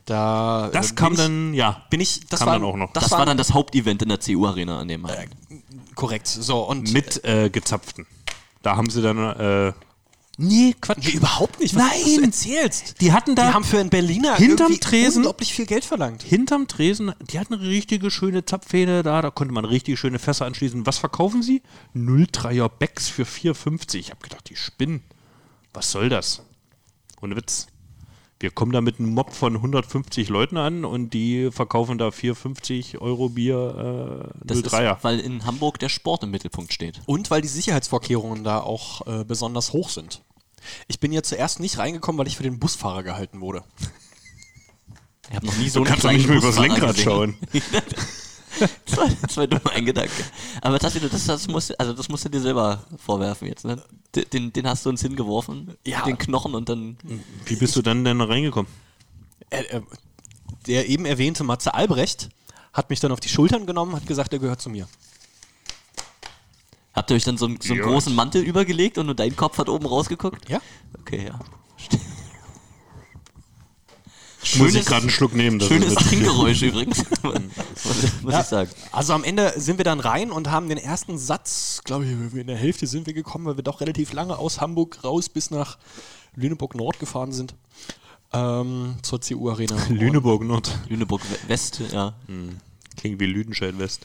[0.05, 1.83] Da Das äh, kam ich, dann, ja.
[1.89, 2.93] bin ich, das kam war dann auch noch.
[2.93, 5.29] Das, Das, war dann das Hauptevent in der CU-Arena an dem Abend.
[5.95, 6.27] korrekt.
[6.27, 8.05] So und Mit äh, gezapften.
[8.61, 9.73] Da haben sie dann äh,
[10.37, 11.05] Nee, Quatsch.
[11.05, 11.75] Nee, überhaupt nicht.
[11.75, 12.15] Was Nein.
[12.17, 13.01] du erzählst.
[13.01, 16.23] Die hatten da Die haben für einen Berliner hinterm Tresen- unglaublich viel Geld verlangt.
[16.23, 20.45] hinterm Tresen, die hatten eine richtige schöne Zapfhähne da, da konnte man richtig schöne Fässer
[20.45, 20.85] anschließen.
[20.85, 21.61] Was verkaufen sie?
[21.93, 23.95] 03er Becks für 4,50.
[23.99, 25.03] Ich habe gedacht, die spinnen.
[25.73, 26.41] Was soll das?
[27.21, 27.67] Ohne Witz.
[28.41, 32.97] Wir kommen da mit einem Mob von 150 Leuten an und die verkaufen da 4,50
[32.97, 34.97] Euro Bier äh, Das 03er.
[34.97, 37.01] ist, weil in Hamburg der Sport im Mittelpunkt steht.
[37.05, 40.23] Und weil die Sicherheitsvorkehrungen da auch äh, besonders hoch sind.
[40.87, 43.63] Ich bin ja zuerst nicht reingekommen, weil ich für den Busfahrer gehalten wurde.
[45.29, 47.03] Ich habe noch nie so einen kannst doch nicht mehr übers Lenkrad gesehen.
[47.03, 47.35] schauen.
[48.85, 50.11] das, war, das war dumm ein Gedanke.
[50.61, 53.65] Aber Tassilo, das, das, musst, also das musst du dir selber vorwerfen jetzt.
[53.65, 53.81] Ne?
[54.33, 56.03] Den, den hast du uns hingeworfen, Ja.
[56.03, 56.97] den Knochen und dann.
[57.45, 58.71] Wie bist du dann denn da reingekommen?
[60.67, 62.29] Der eben erwähnte Matze Albrecht
[62.73, 64.87] hat mich dann auf die Schultern genommen, hat gesagt, er gehört zu mir.
[66.93, 67.87] Habt ihr euch dann so, einen- so einen Ja.
[67.87, 70.49] großen Mantel übergelegt und nur dein Kopf hat oben rausgeguckt?
[70.49, 70.59] Ja?
[70.99, 71.39] Okay, ja.
[74.57, 75.59] Muss ich gerade einen Schluck nehmen.
[75.59, 77.03] das Schönes Trinkgeräusch übrigens.
[77.23, 78.69] muss muss ich sagen.
[78.91, 82.47] Also am Ende sind wir dann rein und haben den ersten Satz, glaube ich, in
[82.47, 85.77] der Hälfte sind wir gekommen, weil wir doch relativ lange aus Hamburg raus bis nach
[86.35, 87.53] Lüneburg Nord gefahren sind.
[88.33, 89.75] Ähm, zur CU Arena.
[89.89, 90.77] Lüneburg Nord.
[90.87, 92.13] Lüneburg We- West, ja.
[92.97, 94.01] Klingt wie Lüdenscheid West.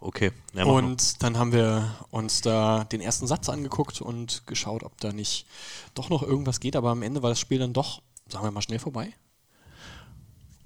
[0.00, 0.32] Okay.
[0.52, 0.64] Ja.
[0.64, 5.46] Und dann haben wir uns da den ersten Satz angeguckt und geschaut, ob da nicht
[5.94, 6.76] doch noch irgendwas geht.
[6.76, 9.14] Aber am Ende war das Spiel dann doch, sagen wir mal, schnell vorbei.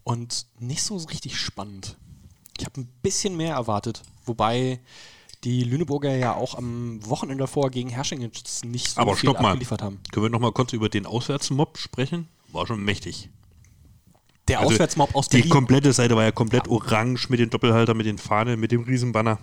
[0.08, 1.96] Und nicht so richtig spannend.
[2.58, 4.02] Ich habe ein bisschen mehr erwartet.
[4.24, 4.80] Wobei
[5.44, 8.32] die Lüneburger ja auch am Wochenende davor gegen Herschingen
[8.64, 9.48] nicht so Aber viel stopp mal.
[9.50, 10.00] abgeliefert haben.
[10.10, 12.26] Können wir noch mal kurz über den Auswärtsmob sprechen?
[12.52, 13.28] War schon mächtig.
[14.48, 15.50] Der Also Auswärtsmob aus Die Berlin.
[15.50, 19.38] komplette Seite war ja komplett orange mit den Doppelhalter, mit den Fahnen, mit dem Riesenbanner.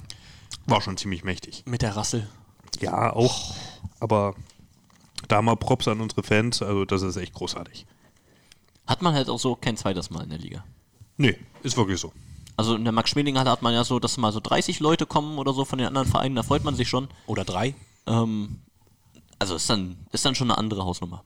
[0.65, 1.63] War schon ziemlich mächtig.
[1.67, 2.27] mit der Rassel.
[2.81, 3.53] Ja, auch.
[3.99, 4.33] Aber
[5.27, 6.63] da mal Props an unsere Fans.
[6.63, 7.85] Also, das ist echt großartig.
[8.87, 10.63] Hat man halt auch so kein zweites Mal in der Liga.
[11.17, 12.11] Nee, ist wirklich so.
[12.57, 15.53] Also in der Max-Schmeling-Halle hat man ja so, dass mal so 30 Leute kommen oder
[15.53, 17.09] so von den anderen Vereinen, da freut man sich schon.
[17.27, 17.75] Oder drei.
[18.05, 18.59] Ähm,
[19.39, 21.23] also ist dann, ist dann schon eine andere Hausnummer.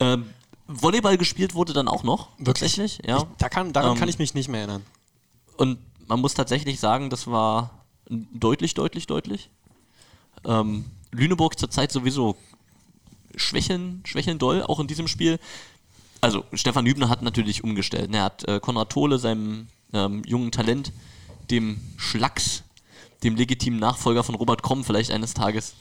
[0.00, 0.30] Ähm,
[0.66, 2.28] Volleyball gespielt wurde dann auch noch.
[2.38, 2.76] Wirklich?
[2.76, 3.24] Tatsächlich, ja.
[3.38, 4.82] Da kann, daran Ähm, kann ich mich nicht mehr erinnern.
[5.56, 9.50] Und man muss tatsächlich sagen, das war deutlich, deutlich, deutlich.
[10.44, 12.36] Ähm, Lüneburg zurzeit sowieso
[13.36, 15.38] schwächeln, schwächeln doll, auch in diesem Spiel.
[16.26, 18.12] Also Stefan Hübner hat natürlich umgestellt.
[18.12, 20.92] Er hat äh, Konrad Tole, seinem ähm, jungen Talent,
[21.52, 22.64] dem Schlacks,
[23.22, 25.76] dem legitimen Nachfolger von Robert Kromm vielleicht eines Tages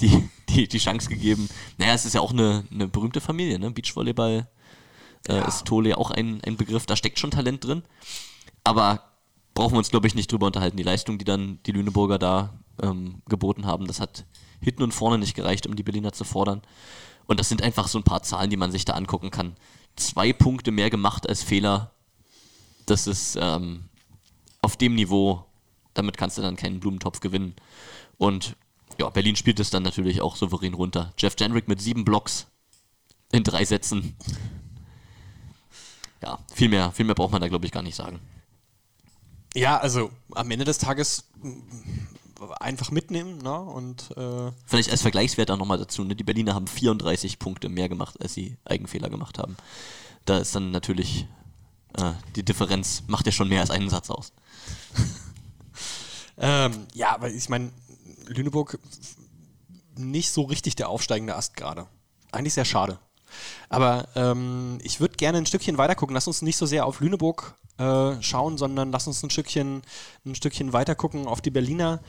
[0.00, 1.48] die, die, die Chance gegeben.
[1.78, 3.70] Naja, es ist ja auch eine, eine berühmte Familie, ne?
[3.70, 4.48] Beachvolleyball
[5.28, 7.84] äh, ist Tole auch ein, ein Begriff, da steckt schon Talent drin.
[8.64, 9.12] Aber
[9.54, 10.76] brauchen wir uns, glaube ich, nicht drüber unterhalten.
[10.76, 14.24] Die Leistung, die dann die Lüneburger da ähm, geboten haben, das hat
[14.60, 16.62] hinten und vorne nicht gereicht, um die Berliner zu fordern.
[17.26, 19.56] Und das sind einfach so ein paar Zahlen, die man sich da angucken kann.
[19.96, 21.92] Zwei Punkte mehr gemacht als Fehler.
[22.86, 23.84] Das ist ähm,
[24.60, 25.44] auf dem Niveau,
[25.94, 27.54] damit kannst du dann keinen Blumentopf gewinnen.
[28.18, 28.56] Und
[28.98, 31.12] ja, Berlin spielt es dann natürlich auch souverän runter.
[31.18, 32.46] Jeff Jendrick mit sieben Blocks
[33.32, 34.16] in drei Sätzen.
[36.22, 38.20] Ja, viel mehr, viel mehr braucht man da, glaube ich, gar nicht sagen.
[39.54, 41.28] Ja, also am Ende des Tages
[42.60, 43.60] einfach mitnehmen ne?
[43.60, 46.04] und äh, Vielleicht als Vergleichswert auch nochmal dazu.
[46.04, 46.16] Ne?
[46.16, 49.56] Die Berliner haben 34 Punkte mehr gemacht, als sie Eigenfehler gemacht haben.
[50.24, 51.26] Da ist dann natürlich
[51.98, 54.32] äh, die Differenz, macht ja schon mehr als einen Satz aus.
[56.38, 57.72] ähm, ja, aber ich meine,
[58.26, 58.78] Lüneburg
[59.96, 61.86] nicht so richtig der aufsteigende Ast gerade.
[62.30, 62.98] Eigentlich sehr schade.
[63.68, 66.14] Aber ähm, ich würde gerne ein Stückchen weiter gucken.
[66.14, 69.82] Lass uns nicht so sehr auf Lüneburg äh, schauen, sondern lass uns ein Stückchen,
[70.24, 72.00] ein Stückchen weiter gucken auf die Berliner.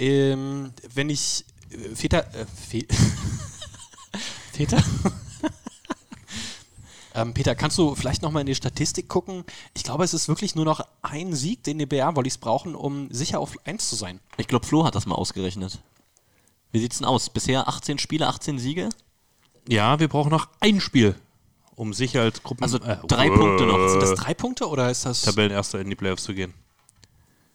[0.00, 2.86] Ähm, wenn ich äh, Väter, äh, Fe
[4.52, 4.82] Väter?
[7.14, 9.44] ähm, Peter, kannst du vielleicht nochmal in die Statistik gucken?
[9.74, 13.40] Ich glaube, es ist wirklich nur noch ein Sieg, den die BR-Volleys brauchen, um sicher
[13.40, 14.20] auf 1 zu sein.
[14.38, 15.80] Ich glaube, Flo hat das mal ausgerechnet.
[16.72, 17.28] Wie sieht's denn aus?
[17.28, 18.88] Bisher 18 Spiele, 18 Siege?
[19.68, 21.14] Ja, wir brauchen noch ein Spiel,
[21.74, 22.62] um sicher als Gruppen...
[22.62, 23.86] Also drei Punkte noch.
[23.90, 25.22] Sind das drei Punkte oder ist das.
[25.22, 26.54] Tabellenerster in die Playoffs zu gehen.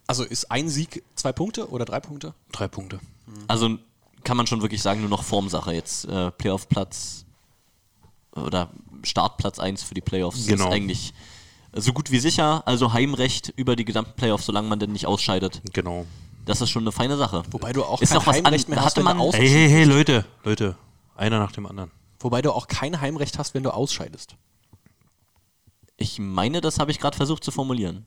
[0.08, 2.34] Also ist ein Sieg zwei Punkte oder drei Punkte?
[2.52, 3.00] Drei Punkte.
[3.48, 3.78] Also
[4.24, 6.06] kann man schon wirklich sagen, nur noch Formsache jetzt.
[6.06, 7.26] Äh, Playoff-Platz
[8.36, 8.70] oder
[9.04, 10.68] Startplatz 1 für die Playoffs Genau.
[10.68, 11.14] ist eigentlich
[11.74, 12.64] so gut wie sicher.
[12.68, 15.62] Also Heimrecht über die gesamten Playoffs, solange man denn nicht ausscheidet.
[15.74, 16.06] Genau.
[16.46, 17.44] Das ist schon eine feine Sache.
[17.52, 20.26] Wobei du auch Ist kein was Heimrecht an- mehr hast, man- Hey, hey, hey, Leute,
[20.44, 20.76] Leute.
[21.16, 21.92] Einer nach dem anderen.
[22.20, 24.36] Wobei du auch kein Heimrecht hast, wenn du ausscheidest.
[25.98, 28.06] Ich meine, das habe ich gerade versucht zu formulieren.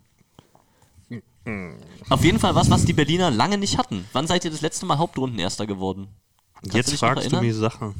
[2.09, 4.07] Auf jeden Fall was, was die Berliner lange nicht hatten.
[4.13, 6.09] Wann seid ihr das letzte Mal Hauptrundenerster geworden?
[6.55, 7.95] Kannst Jetzt noch fragst du mich Sachen.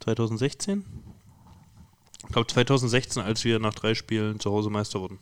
[0.00, 0.84] 2016?
[2.22, 5.18] Ich glaube 2016, als wir nach drei Spielen zu Hause Meister wurden.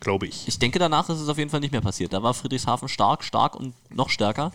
[0.00, 0.48] Glaube ich.
[0.48, 2.12] Ich denke, danach ist es auf jeden Fall nicht mehr passiert.
[2.12, 4.52] Da war Friedrichshafen stark, stark und noch stärker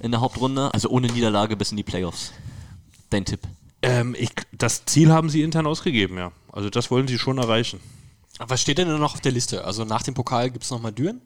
[0.00, 0.72] in der Hauptrunde.
[0.72, 2.32] Also ohne Niederlage bis in die Playoffs.
[3.10, 3.40] Dein Tipp.
[3.82, 6.32] Ähm, ich, das Ziel haben sie intern ausgegeben, ja.
[6.50, 7.80] Also das wollen sie schon erreichen.
[8.48, 9.64] Was steht denn noch auf der Liste?
[9.64, 11.20] Also nach dem Pokal gibt es nochmal Düren,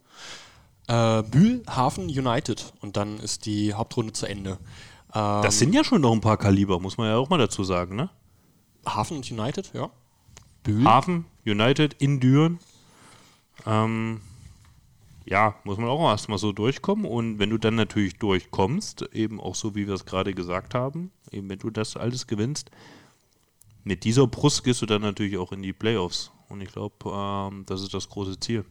[0.88, 4.58] äh, Bühl, Hafen, United und dann ist die Hauptrunde zu Ende.
[5.14, 7.64] Ähm, Das sind ja schon noch ein paar Kaliber, muss man ja auch mal dazu
[7.64, 8.10] sagen, ne?
[8.84, 9.90] Hafen und United, ja.
[10.62, 10.84] Bühl.
[10.84, 12.58] Hafen, United, in Düren.
[13.66, 14.20] Ähm,
[15.24, 17.04] ja, muss man auch erstmal so durchkommen.
[17.04, 21.10] Und wenn du dann natürlich durchkommst, eben auch so, wie wir es gerade gesagt haben,
[21.32, 22.70] eben wenn du das alles gewinnst,
[23.82, 26.30] mit dieser Brust gehst du dann natürlich auch in die Playoffs.
[26.48, 28.64] Und ich glaube, ähm, das ist das große Ziel.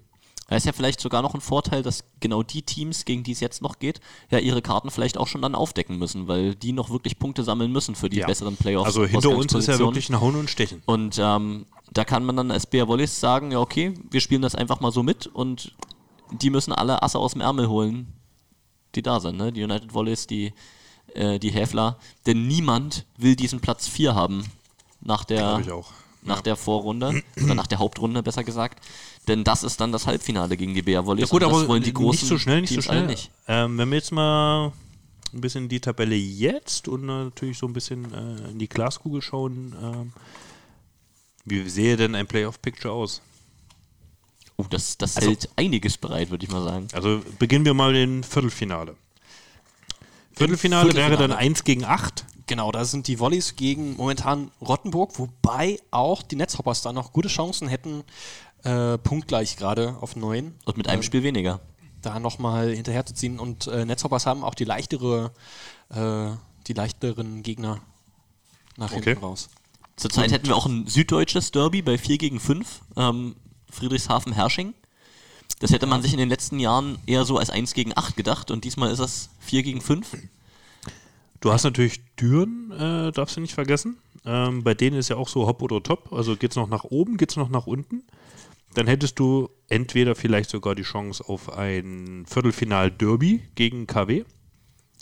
[0.47, 3.39] Da ist ja vielleicht sogar noch ein Vorteil, dass genau die Teams, gegen die es
[3.39, 6.91] jetzt noch geht, ja ihre Karten vielleicht auch schon dann aufdecken müssen, weil die noch
[6.91, 8.27] wirklich Punkte sammeln müssen für die Ja.
[8.27, 8.85] besseren Playoffs.
[8.85, 10.83] Also hinter uns ist ja wirklich ein Hauen und Stechen.
[10.85, 14.53] Und ähm, da kann man dann als BR Wallis sagen, ja okay, wir spielen das
[14.53, 15.73] einfach mal so mit und
[16.31, 18.13] die müssen alle Asse aus dem Ärmel holen,
[18.93, 19.51] die da sind, ne?
[19.51, 20.53] Die United Wallis, die,
[21.15, 21.97] äh, die Häfler.
[22.27, 24.43] Denn niemand will diesen Platz 4 haben
[25.01, 25.57] nach der,
[26.25, 28.83] Nach der Vorrunde oder nach der Hauptrunde, besser gesagt.
[29.27, 31.21] Denn das ist dann das Halbfinale gegen die BR Wallis.
[31.21, 33.05] Ja gut, aber wollen die großen nicht so schnell, nicht Teams so schnell.
[33.07, 33.31] nicht.
[33.47, 34.71] Ähm, wenn wir jetzt mal
[35.33, 39.21] ein bisschen in die Tabelle jetzt und natürlich so ein bisschen äh, in die Glaskugel
[39.21, 40.13] schauen, ähm,
[41.45, 43.21] wie sehe denn ein Playoff-Picture aus?
[44.57, 46.88] Oh, das, das Also- hält einiges bereit, würde ich mal sagen.
[46.93, 48.95] Also beginnen wir mal den Viertelfinale.
[50.35, 51.38] Viertelfinale, wäre dann Viertelfinale.
[51.38, 52.25] 1 gegen 8.
[52.47, 57.27] Genau, da sind die Volleys gegen momentan Rottenburg, wobei auch die Netzhoppers da noch gute
[57.27, 58.03] Chancen hätten,
[58.63, 60.53] äh, punktgleich gerade auf 9.
[60.65, 61.60] Und mit einem Spiel weniger.
[62.01, 63.39] da nochmal hinterherzuziehen.
[63.39, 65.31] Und äh, Netzhoppers haben auch die leichtere,
[65.89, 66.27] äh,
[66.67, 67.81] die leichteren Gegner
[68.77, 69.12] nach Okay.
[69.12, 69.49] hinten raus.
[69.95, 72.81] Zurzeit hätten wir auch ein süddeutsches Derby bei 4 gegen 5.
[72.95, 73.36] Ähm,
[73.71, 74.73] Friedrichshafen-Hersching.
[75.60, 78.51] Das hätte man sich in den letzten Jahren eher so als 1 gegen 8 gedacht
[78.51, 80.15] und diesmal ist es 4 gegen 5.
[81.45, 83.97] Du hast natürlich Düren, äh, darfst du nicht vergessen.
[84.25, 86.12] Ähm, bei denen ist ja auch so Hop oder Top.
[86.12, 88.01] Also geht es noch nach oben, geht es noch nach unten.
[88.73, 94.23] Dann hättest du entweder vielleicht sogar die Chance auf ein Viertelfinal-Derby gegen KW.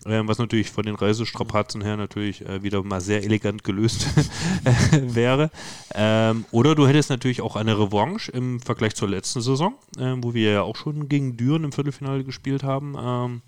[0.05, 4.07] Ähm, was natürlich von den Reisestrapazen her natürlich äh, wieder mal sehr elegant gelöst
[4.91, 5.49] wäre.
[5.95, 10.33] Ähm, oder du hättest natürlich auch eine Revanche im Vergleich zur letzten Saison, ähm, wo
[10.33, 13.41] wir ja auch schon gegen Düren im Viertelfinale gespielt haben.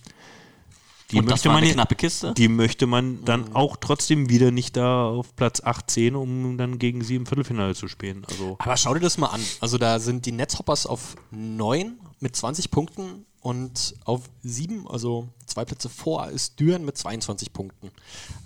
[1.11, 2.33] Die und möchte man eine knappe Kiste.
[2.33, 7.03] die möchte man dann auch trotzdem wieder nicht da auf Platz 18, um dann gegen
[7.03, 8.25] sie im Viertelfinale zu spielen.
[8.29, 9.41] Also Aber schau dir das mal an.
[9.59, 15.63] Also da sind die Netzhoppers auf 9 mit 20 Punkten und auf 7, also zwei
[15.65, 17.91] Plätze vor, ist Düren mit 22 Punkten.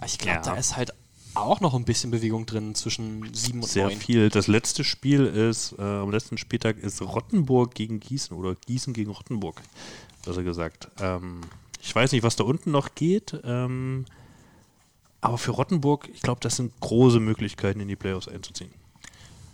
[0.05, 0.41] Ich glaube, Ja.
[0.41, 0.91] da ist halt
[1.35, 3.97] auch noch ein bisschen Bewegung drin zwischen 7 und sehr 9.
[3.97, 4.29] viel.
[4.29, 9.11] Das letzte Spiel ist, äh, am letzten Spieltag ist Rottenburg gegen Gießen oder Gießen gegen
[9.11, 9.61] Rottenburg,
[10.25, 10.89] besser gesagt.
[10.99, 11.41] Ähm,
[11.81, 14.05] ich weiß nicht, was da unten noch geht, ähm,
[15.21, 18.71] aber für Rottenburg, ich glaube, das sind große Möglichkeiten, in die Playoffs einzuziehen.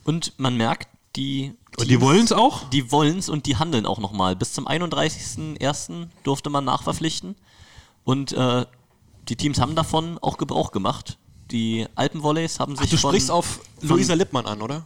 [0.04, 1.54] Und man merkt, die.
[1.78, 2.70] Und die wollen es auch?
[2.70, 4.36] Die wollen es und die handeln auch nochmal.
[4.36, 6.10] Bis zum 31.01.
[6.24, 7.36] durfte man nachverpflichten.
[8.04, 8.66] Und äh,
[9.30, 11.18] die Teams haben davon auch Gebrauch gemacht.
[11.52, 14.86] Die Alpenvolleys haben sich Ach, du von, sprichst auf von- Luisa Lippmann an, oder?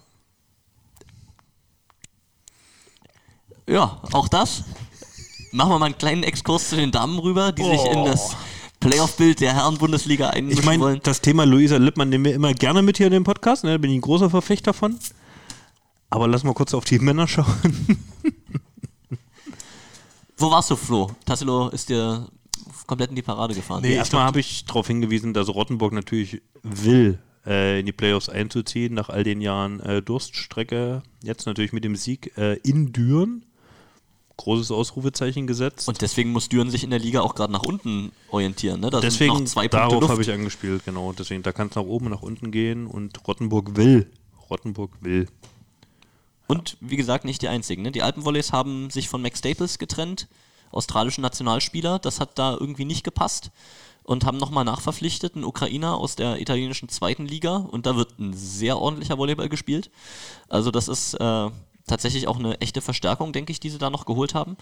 [3.67, 4.63] Ja, auch das.
[5.51, 8.35] Machen wir mal einen kleinen Exkurs zu den Damen rüber, die sich in das
[8.79, 10.99] Playoff-Bild der Herren-Bundesliga einmischen Ich meine, wollen.
[11.03, 13.71] das Thema Luisa Lippmann nehmen wir immer gerne mit hier in den Podcast, ne?
[13.71, 14.97] da bin ich ein großer Verfechter von.
[16.09, 17.45] Aber lass mal kurz auf die Männer schauen.
[20.37, 21.11] Wo warst du, Flo?
[21.25, 22.27] Tassilo ist dir
[22.87, 23.81] komplett in die Parade gefahren.
[23.81, 28.93] Nee, erstmal habe ich darauf hingewiesen, dass Rottenburg natürlich will, äh, in die Playoffs einzuziehen,
[28.93, 31.03] nach all den Jahren äh, Durststrecke.
[31.21, 33.45] Jetzt natürlich mit dem Sieg äh, in Düren.
[34.39, 35.89] Großes Ausrufezeichen gesetzt.
[35.89, 38.79] Und deswegen muss Düren sich in der Liga auch gerade nach unten orientieren.
[38.79, 38.89] Ne?
[38.89, 41.11] Da sind deswegen, noch zwei Punkte darauf habe ich angespielt, genau.
[41.11, 44.09] Deswegen, da kann es nach oben und nach unten gehen und Rottenburg will.
[44.49, 45.27] Rottenburg will.
[46.47, 47.81] Und wie gesagt, nicht die einzigen.
[47.81, 47.91] Ne?
[47.91, 50.29] Die Alpenvolleys haben sich von Max Staples getrennt,
[50.71, 51.99] australischen Nationalspieler.
[51.99, 53.51] Das hat da irgendwie nicht gepasst.
[54.03, 57.57] Und haben nochmal nachverpflichtet, einen Ukrainer aus der italienischen zweiten Liga.
[57.57, 59.91] Und da wird ein sehr ordentlicher Volleyball gespielt.
[60.47, 61.49] Also das ist äh,
[61.89, 64.55] tatsächlich auch eine echte Verstärkung, denke ich, die sie da noch geholt haben.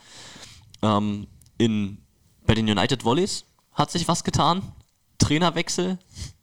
[0.82, 2.00] Ähm, in,
[2.46, 4.62] bei den United Volleys hat sich was getan.
[5.20, 5.98] Trainerwechsel,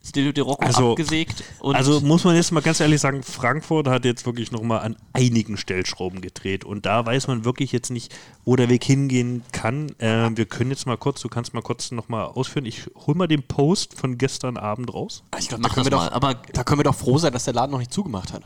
[0.05, 3.87] Stelio De Rocco Also- abgesägt und Also muss man jetzt mal ganz ehrlich sagen, Frankfurt
[3.87, 8.13] hat jetzt wirklich nochmal an einigen Stellschrauben gedreht und da weiß man wirklich jetzt nicht,
[8.45, 9.91] wo der Weg hingehen kann.
[10.01, 12.67] Äh, wir können jetzt mal kurz, du kannst mal kurz nochmal ausführen.
[12.67, 15.23] Ich hol mal den Post von gestern Abend raus.
[15.39, 17.33] Ich glaube, da, können das wir mal, doch- aber- da können wir doch froh sein,
[17.33, 18.43] dass der Laden noch nicht zugemacht hat.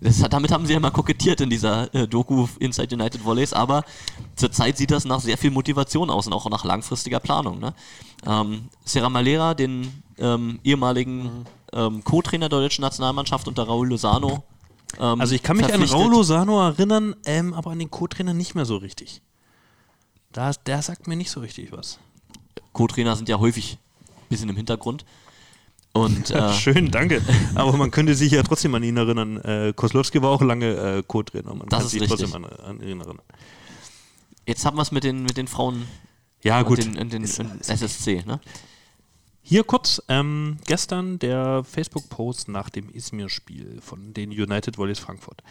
[0.00, 3.52] Das, hat- damit haben sie ja mal kokettiert in dieser äh, Doku Inside United Volleys,
[3.52, 3.84] aber
[4.36, 7.58] zurzeit sieht das nach sehr viel Motivation aus und auch nach langfristiger Planung.
[7.58, 7.74] Ne?
[8.26, 14.42] Ähm, Serra Malera, den ähm, ehemaligen ähm, Co-Trainer der deutschen Nationalmannschaft unter Raúl Lozano.
[14.98, 15.82] ähm, Also ich kann mich an.
[15.82, 19.20] Raul Lozano erinnern, ähm, aber an den Co-Trainer nicht mehr so richtig.
[20.32, 21.98] Da, der sagt mir nicht so richtig was.
[22.72, 23.78] Co-Trainer sind ja häufig
[24.08, 25.04] ein bisschen im Hintergrund.
[25.94, 27.22] Und äh, Schön, danke.
[27.54, 29.38] Aber man könnte sich ja trotzdem an ihn erinnern.
[29.38, 31.54] Äh, Koslowski war auch lange äh, Co-Trainer.
[31.54, 32.20] Man Das kann ist sich richtig.
[32.30, 33.22] trotzdem an, an ihn erinnern.
[34.46, 35.86] jetzt haben wir es mit den, mit den Frauen
[36.42, 36.78] Ja, gut.
[36.84, 38.24] den, und den, Ist- und SSC.
[38.26, 38.40] Ne?
[39.40, 45.42] Hier kurz, ähm, gestern der Facebook-Post nach dem Izmir-Spiel von den United Volleys Frankfurt.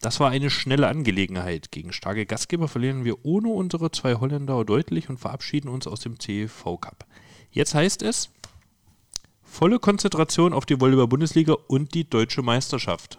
[0.00, 1.70] Das war eine schnelle Angelegenheit.
[1.72, 6.20] Gegen starke Gastgeber verlieren wir ohne unsere zwei Holländer deutlich und verabschieden uns aus dem
[6.20, 7.06] CV Cup.
[7.50, 8.28] Jetzt heißt es,
[9.52, 13.18] volle Konzentration auf die Volleyball-Bundesliga und die deutsche Meisterschaft.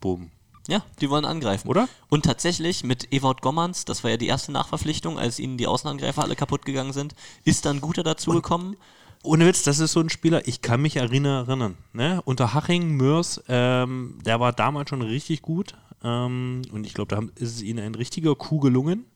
[0.00, 0.30] Boom.
[0.68, 1.68] Ja, die wollen angreifen.
[1.68, 1.88] Oder?
[2.08, 6.22] Und tatsächlich mit Ewout Gommans, das war ja die erste Nachverpflichtung, als ihnen die Außenangreifer
[6.22, 8.76] alle kaputt gegangen sind, ist dann guter dazugekommen.
[9.22, 12.20] Ohne Witz, das ist so ein Spieler, ich kann mich erinnern, ne?
[12.26, 17.22] unter Haching, Mörs, ähm, der war damals schon richtig gut ähm, und ich glaube, da
[17.36, 19.06] ist es ihnen ein richtiger Coup gelungen.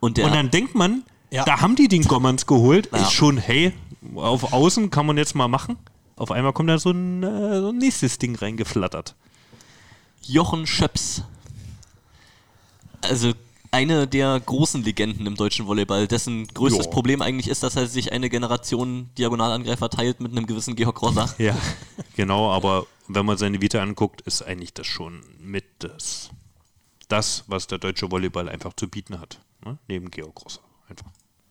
[0.00, 1.44] Und und dann denkt man, Ja.
[1.44, 2.98] da haben die den Gommans geholt, Ja.
[3.02, 3.72] ist schon, hey,
[4.16, 5.76] auf Außen kann man jetzt mal machen.
[6.16, 9.14] Auf einmal kommt da so ein, äh, so ein nächstes Ding reingeflattert.
[10.22, 11.22] Jochen Schöps.
[13.02, 13.32] Also
[13.70, 16.90] eine der großen Legenden im deutschen Volleyball, dessen größtes Ja.
[16.90, 21.34] Problem eigentlich ist, dass er sich eine Generation Diagonalangreifer teilt mit einem gewissen Georg Rosach.
[21.38, 21.56] Ja,
[22.16, 26.30] genau, aber wenn man seine Vita anguckt, ist eigentlich das schon mit das,
[27.08, 29.38] das was der deutsche Volleyball einfach zu bieten hat.
[29.64, 29.78] Ne?
[29.88, 30.60] Neben Georg Grosser.
[30.88, 31.06] Einfach.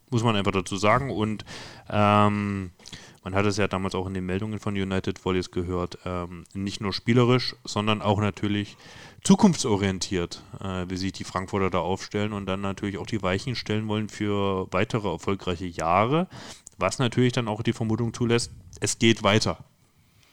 [0.10, 1.12] Muss man einfach dazu sagen.
[1.12, 1.46] Und
[1.90, 2.72] ähm,
[3.24, 6.82] man hat es ja damals auch in den Meldungen von United Volleys gehört, ähm, nicht
[6.82, 8.78] nur spielerisch, sondern auch natürlich
[9.24, 13.88] zukunftsorientiert, äh, wie sich die Frankfurter da aufstellen und dann natürlich auch die Weichen stellen
[13.88, 16.28] wollen für weitere erfolgreiche Jahre,
[16.78, 19.64] was natürlich dann auch die Vermutung zulässt, es geht weiter.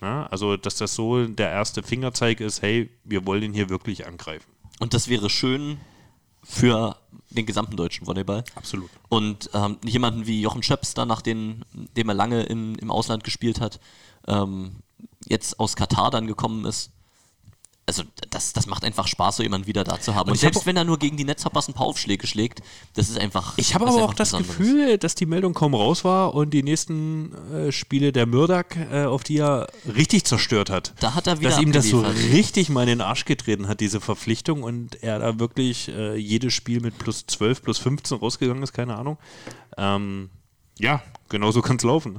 [0.00, 4.06] Ja, also, dass das so der erste Fingerzeig ist, hey, wir wollen ihn hier wirklich
[4.06, 4.46] angreifen.
[4.78, 5.78] Und das wäre schön
[6.46, 6.96] für
[7.30, 8.44] den gesamten deutschen Volleyball.
[8.54, 8.88] Absolut.
[9.08, 11.62] Und ähm, jemanden wie Jochen Schöps, dann nachdem
[11.96, 13.80] dem er lange in, im Ausland gespielt hat,
[14.26, 14.76] ähm,
[15.26, 16.92] jetzt aus Katar dann gekommen ist.
[17.88, 20.28] Also das, das macht einfach Spaß, so jemanden wieder da zu haben.
[20.28, 22.60] Und, hab selbst auch- wenn er nur gegen die Netzhoppers ein paar Aufschläge schlägt,
[22.94, 23.56] das ist einfach.
[23.58, 24.56] Ich habe aber auch das Besonderes.
[24.56, 29.04] Gefühl, dass die Meldung kaum raus war und die nächsten äh, Spiele der Mürdak, äh,
[29.04, 30.94] auf die er richtig zerstört hat.
[30.98, 33.78] Da hat er wieder Dass ihm das so richtig mal in den Arsch getreten hat,
[33.78, 38.64] diese Verpflichtung und er da wirklich äh, jedes Spiel mit plus 12, plus 15 rausgegangen
[38.64, 39.16] ist, keine Ahnung.
[39.78, 40.30] Ähm,
[40.80, 42.14] ja, genau so kann es laufen.
[42.14, 42.18] Ne?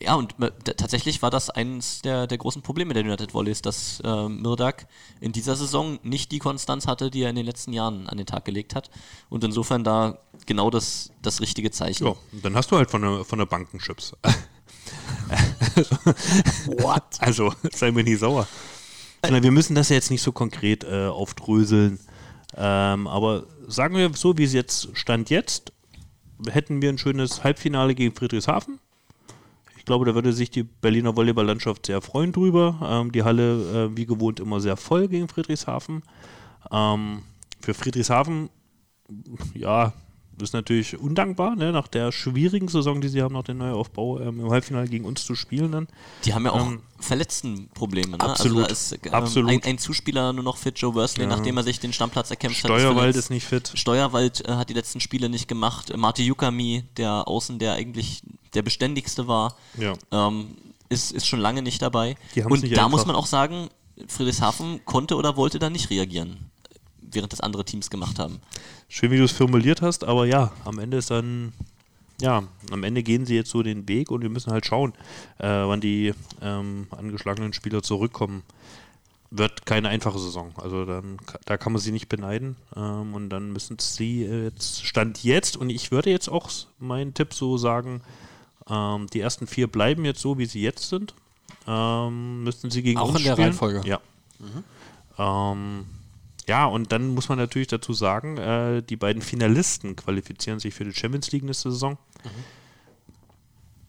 [0.00, 0.34] Ja, und
[0.76, 4.86] tatsächlich war das eines der, der großen Probleme der United Volleys, dass äh, Mirdak
[5.20, 8.26] in dieser Saison nicht die Konstanz hatte, die er in den letzten Jahren an den
[8.26, 8.90] Tag gelegt hat.
[9.30, 12.06] Und insofern da genau das, das richtige Zeichen.
[12.06, 14.12] Ja, dann hast du halt von der, von der Bank einen Chips.
[16.66, 17.02] What?
[17.20, 18.46] Also, sei mir nicht sauer.
[19.22, 21.98] Na, wir müssen das ja jetzt nicht so konkret äh, aufdröseln.
[22.54, 25.72] Ähm, aber sagen wir so, wie es jetzt stand jetzt,
[26.50, 28.78] hätten wir ein schönes Halbfinale gegen Friedrichshafen.
[29.86, 32.76] Ich glaube, da würde sich die Berliner Volleyballlandschaft sehr freuen drüber.
[32.82, 36.02] Ähm, die Halle, äh, wie gewohnt, immer sehr voll gegen Friedrichshafen.
[36.72, 37.22] Ähm,
[37.60, 38.50] für Friedrichshafen,
[39.54, 39.92] ja,
[40.42, 44.40] ist natürlich undankbar, ne, nach der schwierigen Saison, die sie haben, nach dem Neuaufbau ähm,
[44.40, 45.88] im Halbfinale gegen uns zu spielen dann.
[46.24, 48.16] Die haben ja auch Ähm, Verletztenprobleme.
[48.16, 48.20] Ne?
[48.20, 49.50] absolut, Also da ist ähm, absolut.
[49.50, 51.28] Ein, ein Zuspieler nur noch fit, Joe Worsley, Ja.
[51.30, 52.70] nachdem er sich den Stammplatz erkämpft hat.
[52.70, 53.70] Steuerwald ist nicht fit.
[53.74, 55.90] Steuerwald äh, hat die letzten Spiele nicht gemacht.
[55.90, 58.22] Äh, Marti Yukami, der Außen, der eigentlich
[58.54, 59.94] der beständigste war, Ja.
[60.12, 60.56] ähm,
[60.88, 62.16] ist, ist schon lange nicht dabei.
[62.48, 62.90] Und nicht da einfach.
[62.90, 63.68] muss man auch sagen,
[64.08, 66.50] Friedrichshafen konnte oder wollte da nicht reagieren,
[67.10, 68.40] während das andere Teams gemacht haben.
[68.88, 71.52] Schön, wie du es formuliert hast, aber ja, am Ende ist dann,
[72.20, 74.92] ja, am Ende gehen sie jetzt so den Weg und wir müssen halt schauen,
[75.38, 78.42] äh, wann die ähm, angeschlagenen Spieler zurückkommen.
[79.32, 80.52] Wird keine einfache Saison.
[80.56, 82.56] Also dann, da kann man sie nicht beneiden.
[82.76, 87.12] Ähm, und dann müssen sie äh, jetzt, Stand jetzt, und ich würde jetzt auch meinen
[87.12, 88.02] Tipp so sagen,
[88.70, 91.14] ähm, die ersten vier bleiben jetzt so, wie sie jetzt sind.
[91.66, 93.48] Ähm, müssten sie gegen Auch uns in der spielen.
[93.48, 93.82] Reihenfolge?
[93.84, 94.00] Ja.
[95.18, 95.86] Ähm,
[96.48, 100.84] ja, und dann muss man natürlich dazu sagen, äh, die beiden Finalisten qualifizieren sich für
[100.84, 101.98] die Champions League nächste Saison.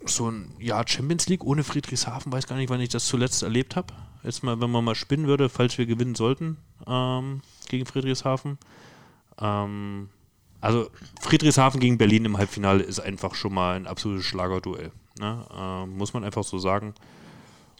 [0.05, 3.75] so ein Jahr Champions League ohne Friedrichshafen, weiß gar nicht, wann ich das zuletzt erlebt
[3.75, 3.93] habe.
[4.23, 8.57] Jetzt mal, wenn man mal spinnen würde, falls wir gewinnen sollten ähm, gegen Friedrichshafen.
[9.39, 10.09] Ähm,
[10.61, 10.89] also
[11.21, 14.91] Friedrichshafen gegen Berlin im Halbfinale ist einfach schon mal ein absolutes Schlagerduell.
[15.19, 15.45] Ne?
[15.55, 16.93] Ähm, muss man einfach so sagen.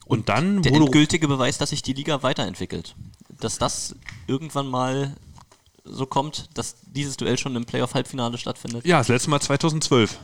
[0.05, 2.95] Und dann Der endgültige Beweis, dass sich die Liga weiterentwickelt.
[3.39, 3.95] Dass das
[4.27, 5.15] irgendwann mal
[5.83, 8.85] so kommt, dass dieses Duell schon im Playoff-Halbfinale stattfindet.
[8.85, 10.17] Ja, das letzte Mal 2012.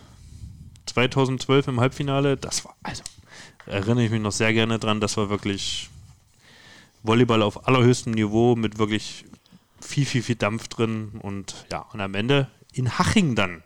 [0.85, 3.03] 2012 im Halbfinale, das war, also,
[3.65, 5.89] erinnere ich mich noch sehr gerne dran, das war wirklich
[7.03, 9.25] Volleyball auf allerhöchstem Niveau mit wirklich
[9.79, 13.63] viel, viel, viel Dampf drin und ja, und am Ende in Haching dann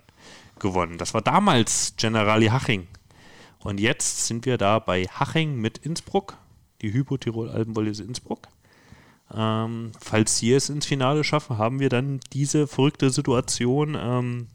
[0.60, 0.98] gewonnen.
[0.98, 2.88] Das war damals Generali Haching.
[3.60, 6.38] Und jetzt sind wir da bei Haching mit Innsbruck,
[6.82, 8.48] die Hypo-Tirol Alpenvolleys Innsbruck.
[9.34, 14.48] Ähm, falls sie es ins Finale schaffen, haben wir dann diese verrückte Situation, ähm,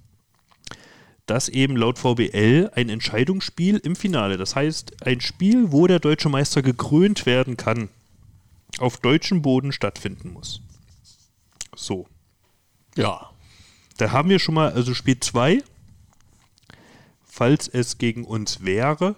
[1.26, 6.28] dass eben laut VBL ein Entscheidungsspiel im Finale, das heißt ein Spiel, wo der deutsche
[6.28, 7.90] Meister gekrönt werden kann,
[8.78, 10.62] auf deutschem Boden stattfinden muss.
[11.76, 12.06] So,
[12.96, 13.30] Ja.
[13.98, 15.62] da haben wir schon mal, also Spiel 2,
[17.24, 19.14] falls es gegen uns wäre,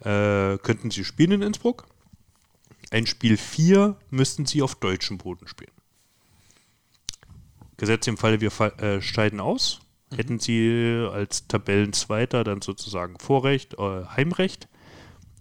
[0.00, 1.86] äh, könnten sie spielen in Innsbruck.
[2.90, 5.72] Ein Spiel 4 müssten sie auf deutschem Boden spielen.
[7.76, 9.80] Gesetzt im Falle, wir äh, scheiden aus,
[10.14, 14.68] hätten sie als Tabellenzweiter dann sozusagen Vorrecht, äh, Heimrecht.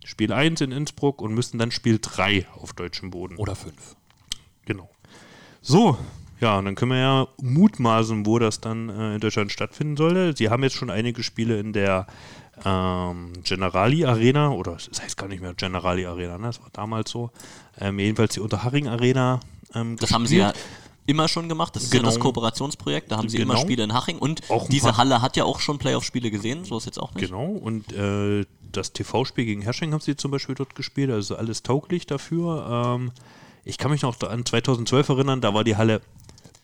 [0.03, 3.37] Spiel 1 in Innsbruck und müssten dann Spiel 3 auf deutschem Boden.
[3.37, 3.95] Oder fünf.
[4.65, 4.89] Genau.
[5.61, 5.97] So,
[6.39, 10.33] ja, und dann können wir ja mutmaßen, wo das dann äh, in Deutschland stattfinden sollte.
[10.35, 12.07] Sie haben jetzt schon einige Spiele in der
[12.65, 16.47] ähm, Generali Arena, oder es heißt gar nicht mehr Generali Arena, ne?
[16.47, 17.31] das war damals so.
[17.79, 19.39] Ähm, jedenfalls die Unterhaching Arena.
[19.75, 20.53] Ähm, Das haben sie ja
[21.05, 21.75] immer schon gemacht.
[21.75, 22.09] Das ist ja Genau.
[22.11, 23.11] das Kooperationsprojekt.
[23.11, 23.53] Da haben sie Genau.
[23.53, 24.17] immer Spiele in Haching.
[24.17, 26.65] Und diese paar- Halle hat ja auch schon Playoff-Spiele gesehen.
[26.65, 27.27] So ist jetzt auch nicht.
[27.29, 31.63] Genau, und äh, das TV-Spiel gegen Hersching haben sie zum Beispiel dort gespielt, also alles
[31.63, 32.95] tauglich dafür.
[32.97, 33.11] Ähm,
[33.63, 36.01] ich kann mich noch an 2012 erinnern, da war die Halle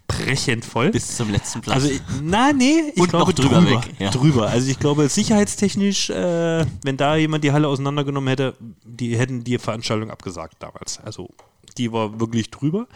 [0.08, 0.91] brechend voll.
[0.91, 1.84] Bis zum letzten Platz.
[1.84, 1.89] Also,
[2.22, 3.84] na, nee, ich Und glaube drüber drüber.
[3.84, 4.10] weg, ja.
[4.10, 4.47] drüber.
[4.47, 9.58] Also, ich glaube, sicherheitstechnisch, äh, wenn da jemand die Halle auseinandergenommen hätte, die hätten die
[9.58, 10.99] Veranstaltung abgesagt damals.
[10.99, 11.30] Also,
[11.78, 12.88] die war wirklich drüber.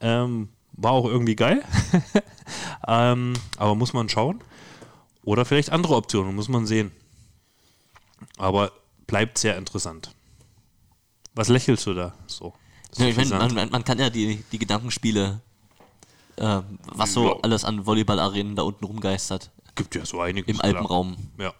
[0.00, 1.62] Ähm, war auch irgendwie geil.
[2.88, 4.42] ähm, aber muss man schauen.
[5.22, 6.92] Oder vielleicht andere Optionen, muss man sehen.
[8.38, 8.72] Aber
[9.06, 10.14] bleibt sehr interessant.
[11.34, 12.54] Was lächelst du da so?
[12.96, 15.40] Ja, ich man, man, man kann ja die, die Gedankenspiele,
[16.40, 17.36] äh, was so Ja.
[17.42, 20.48] alles an Volleyball-Arenen da unten rumgeistert, gibt ja so einiges.
[20.48, 20.74] im klar.
[20.74, 21.16] Alpenraum.
[21.38, 21.52] Ja.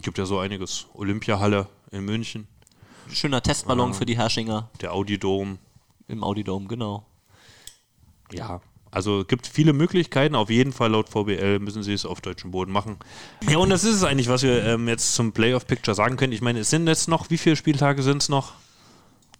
[0.00, 0.86] Gibt ja so einiges.
[0.94, 2.46] Olympiahalle in München,
[3.12, 5.58] Schöner Testballon für die Herrschinger der Audi Dome.
[6.08, 7.04] im Audidome, genau.
[8.32, 8.60] Ja.
[8.90, 10.34] Also gibt viele Möglichkeiten.
[10.36, 12.96] Auf jeden Fall laut VBL müssen sie es auf deutschem Boden machen.
[13.48, 16.32] Ja, und das ist es eigentlich, was wir ähm, jetzt zum Playoff-Picture sagen können.
[16.32, 18.52] Ich meine, es sind jetzt noch, wie viele Spieltage sind es noch?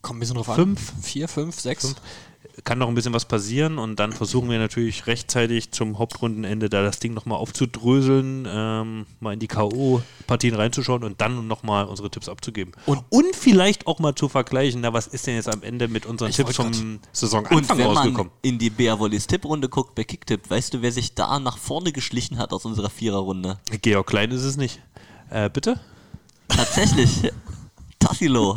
[0.03, 0.57] Kommt ein bisschen drauf an.
[0.57, 0.93] Fünf.
[1.03, 1.95] Vier, fünf, sechs.
[2.65, 6.83] Kann noch ein bisschen was passieren und dann versuchen wir natürlich rechtzeitig zum Hauptrundenende da
[6.83, 12.29] das Ding nochmal aufzudröseln, ähm, mal in die K.O.-Partien reinzuschauen und dann nochmal unsere Tipps
[12.29, 12.73] abzugeben.
[12.87, 16.07] Und, und vielleicht auch mal zu vergleichen, na, was ist denn jetzt am Ende mit
[16.07, 18.33] unseren Ich Tipps vom Saisonanfang wenn man rausgekommen?
[18.43, 21.93] in die Bär Volleys Tipprunde guckt bei Kicktipp, weißt du, wer sich da nach vorne
[21.93, 23.59] geschlichen hat aus unserer Viererrunde?
[23.83, 24.81] Georg Klein ist es nicht.
[25.31, 25.81] Äh, bitte?
[26.49, 27.33] Tatsächlich.
[27.99, 28.57] Tassilo.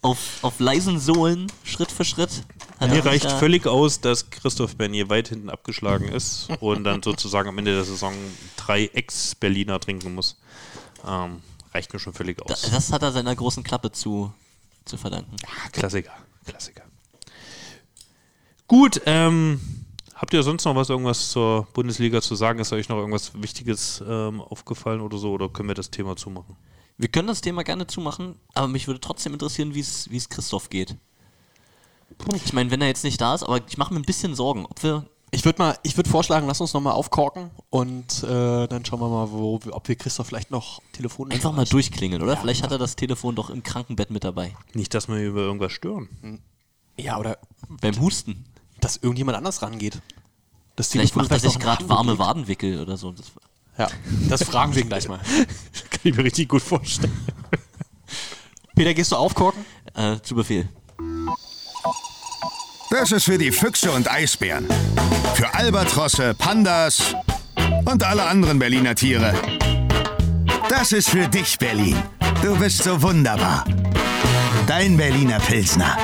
[0.00, 2.44] Auf, auf leisen Sohlen, Schritt für Schritt.
[2.80, 7.48] Mir reicht da- völlig aus, dass Christoph Bernier weit hinten abgeschlagen ist und dann sozusagen
[7.48, 8.14] am Ende der Saison
[8.56, 10.36] drei Ex-Berliner trinken muss.
[11.06, 11.42] Ähm,
[11.74, 12.62] reicht mir schon völlig Da, aus.
[12.62, 14.32] das hat er seiner großen Klappe zu,
[14.84, 15.34] zu verdanken.
[15.44, 16.12] Ah, Klassiker,
[16.46, 16.82] Klassiker.
[18.68, 19.60] Gut, ähm,
[20.14, 22.60] habt ihr sonst noch was irgendwas zur Bundesliga zu sagen?
[22.60, 25.32] Ist euch noch irgendwas Wichtiges ähm, aufgefallen oder so?
[25.32, 26.54] Oder können wir das Thema zumachen?
[26.98, 30.28] Wir können das Thema gerne zumachen, aber mich würde trotzdem interessieren, wie es wie es
[30.28, 30.96] Christoph geht.
[32.34, 34.66] Ich meine, wenn er jetzt nicht da ist, aber ich mache mir ein bisschen Sorgen,
[34.66, 35.06] ob wir.
[35.30, 39.08] Ich würde mal, ich würde vorschlagen, lass uns nochmal aufkorken und äh, dann schauen wir
[39.08, 42.36] mal, wo, ob wir Christoph vielleicht noch telefonisch Einfach mal durchklingeln, oder?
[42.38, 44.56] Vielleicht hat er das Telefon doch im Krankenbett mit dabei.
[44.72, 46.40] Nicht, dass wir über irgendwas stören.
[46.96, 47.38] Ja, oder
[47.68, 48.46] Beim Husten.
[48.80, 50.00] dass irgendjemand anders rangeht.
[50.76, 52.20] Das Vielleicht Telefon macht er sich gerade warme liegt.
[52.20, 53.12] Wadenwickel oder so.
[53.12, 53.30] Das,
[53.78, 53.88] Ja,
[54.28, 55.18] das fragen wir ihn gleich mal.
[55.90, 57.16] Kann ich mir richtig gut vorstellen.
[58.74, 59.64] Peter, gehst du aufkorken?
[59.98, 60.68] äh, zu Befehl.
[62.90, 64.66] Das ist für die Füchse und Eisbären.
[65.34, 67.14] Für Albatrosse, Pandas
[67.84, 69.34] und alle anderen Berliner Tiere.
[70.68, 71.96] Das ist für dich, Berlin.
[72.42, 73.64] Du bist so wunderbar.
[74.66, 75.96] Dein Berliner Pilsner.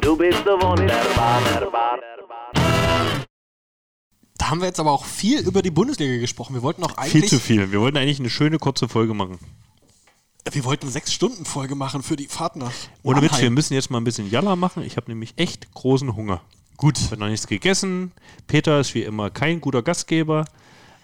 [0.00, 1.40] Du bist so wunderbar.
[4.42, 6.54] Da haben wir jetzt aber auch viel über die Bundesliga gesprochen.
[6.54, 7.70] Wir wollten auch Viel eigentlich, zu viel.
[7.70, 9.38] Wir wollten eigentlich eine schöne kurze Folge machen.
[10.50, 12.72] wir wollten sechs Stunden Folge machen für die Fahrt nach
[13.04, 14.82] Ohne Witz, wir müssen jetzt mal ein bisschen Jalla machen.
[14.82, 16.40] Ich habe nämlich echt großen Hunger.
[16.76, 16.98] Gut.
[16.98, 18.10] Ich habe noch nichts gegessen.
[18.48, 20.44] Peter ist wie immer kein guter Gastgeber.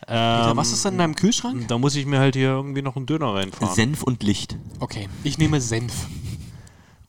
[0.00, 1.68] Peter, Ähm, was ist denn in deinem Kühlschrank?
[1.68, 3.72] Da muss ich mir halt hier irgendwie noch einen Döner reinfahren.
[3.72, 4.56] Senf und Licht.
[4.80, 6.08] Okay, ich nehme Senf.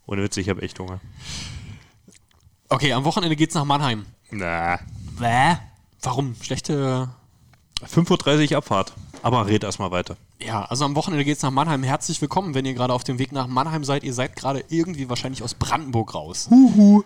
[0.05, 1.01] Ohne Witz, ich habe echt Hunger.
[2.67, 4.05] Okay, am Wochenende geht's nach Mannheim.
[4.29, 4.79] Na.
[5.17, 5.55] Bäh.
[6.01, 6.35] Warum?
[6.41, 7.09] Schlechte
[7.83, 8.93] 5.30 Uhr Abfahrt.
[9.21, 10.15] Aber red erstmal weiter.
[10.41, 11.83] Ja, also am Wochenende geht's nach Mannheim.
[11.83, 14.03] Herzlich willkommen, wenn ihr gerade auf dem Weg nach Mannheim seid.
[14.05, 16.47] Ihr seid gerade irgendwie wahrscheinlich aus Brandenburg raus.
[16.49, 17.03] Huhu.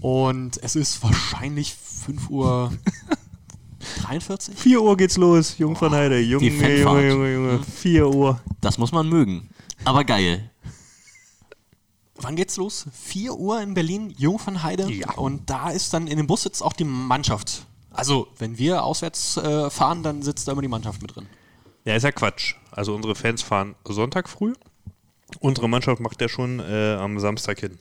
[0.00, 2.72] Und es ist wahrscheinlich 5 Uhr
[4.02, 4.58] 43.
[4.58, 6.20] 4 Uhr geht's los, Jungfernheide.
[6.20, 7.02] Junge, Die Fanfahrt.
[7.02, 7.62] Junge, Junge, Junge.
[7.62, 8.40] 4 Uhr.
[8.60, 9.48] Das muss man mögen.
[9.84, 10.50] Aber geil.
[12.16, 12.86] Wann geht's los?
[12.92, 14.92] 4 Uhr in Berlin, Jungfernheide.
[14.92, 15.12] Ja.
[15.12, 17.66] Und da ist dann in dem Bus sitzt auch die Mannschaft.
[17.92, 21.26] Also, wenn wir auswärts äh, fahren, dann sitzt da immer die Mannschaft mit drin.
[21.84, 22.54] Ja, ist ja Quatsch.
[22.70, 24.54] Also unsere Fans fahren Sonntag früh.
[25.40, 27.78] Unsere Mannschaft macht ja schon äh, am Samstag hin.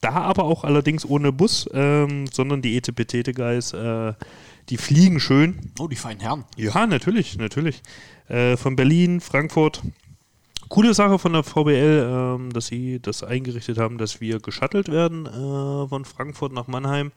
[0.00, 4.14] Da aber auch allerdings ohne Bus, ähm, sondern die Etepetete-Guys, äh,
[4.68, 5.72] die fliegen schön.
[5.78, 6.44] Oh, die feinen Herren.
[6.56, 7.82] Ja, natürlich, natürlich.
[8.28, 9.82] Äh, von Berlin, Frankfurt.
[10.68, 15.26] Coole Sache von der VBL, ähm, dass sie das eingerichtet haben, dass wir geschuttelt werden
[15.26, 17.12] äh, von Frankfurt nach Mannheim.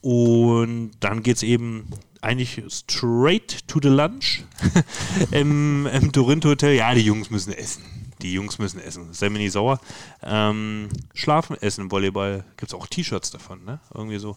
[0.00, 1.88] Und dann geht es eben
[2.20, 4.44] eigentlich straight to the lunch
[5.30, 6.74] im, im Torinto Hotel.
[6.74, 7.82] Ja, die Jungs müssen essen.
[8.22, 9.10] Die Jungs müssen essen.
[9.32, 9.80] Nicht sauer.
[10.22, 12.44] Ähm, schlafen, essen, Volleyball.
[12.56, 13.78] Gibt es auch T-Shirts davon, ne?
[13.94, 14.34] Irgendwie so.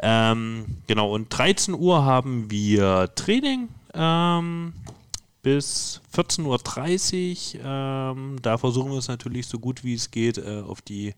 [0.00, 3.68] Ähm, genau, und 13 Uhr haben wir Training.
[3.92, 4.72] Ähm,
[5.42, 7.64] bis 14.30 Uhr.
[7.64, 11.14] Ähm, da versuchen wir es natürlich so gut wie es geht äh, auf die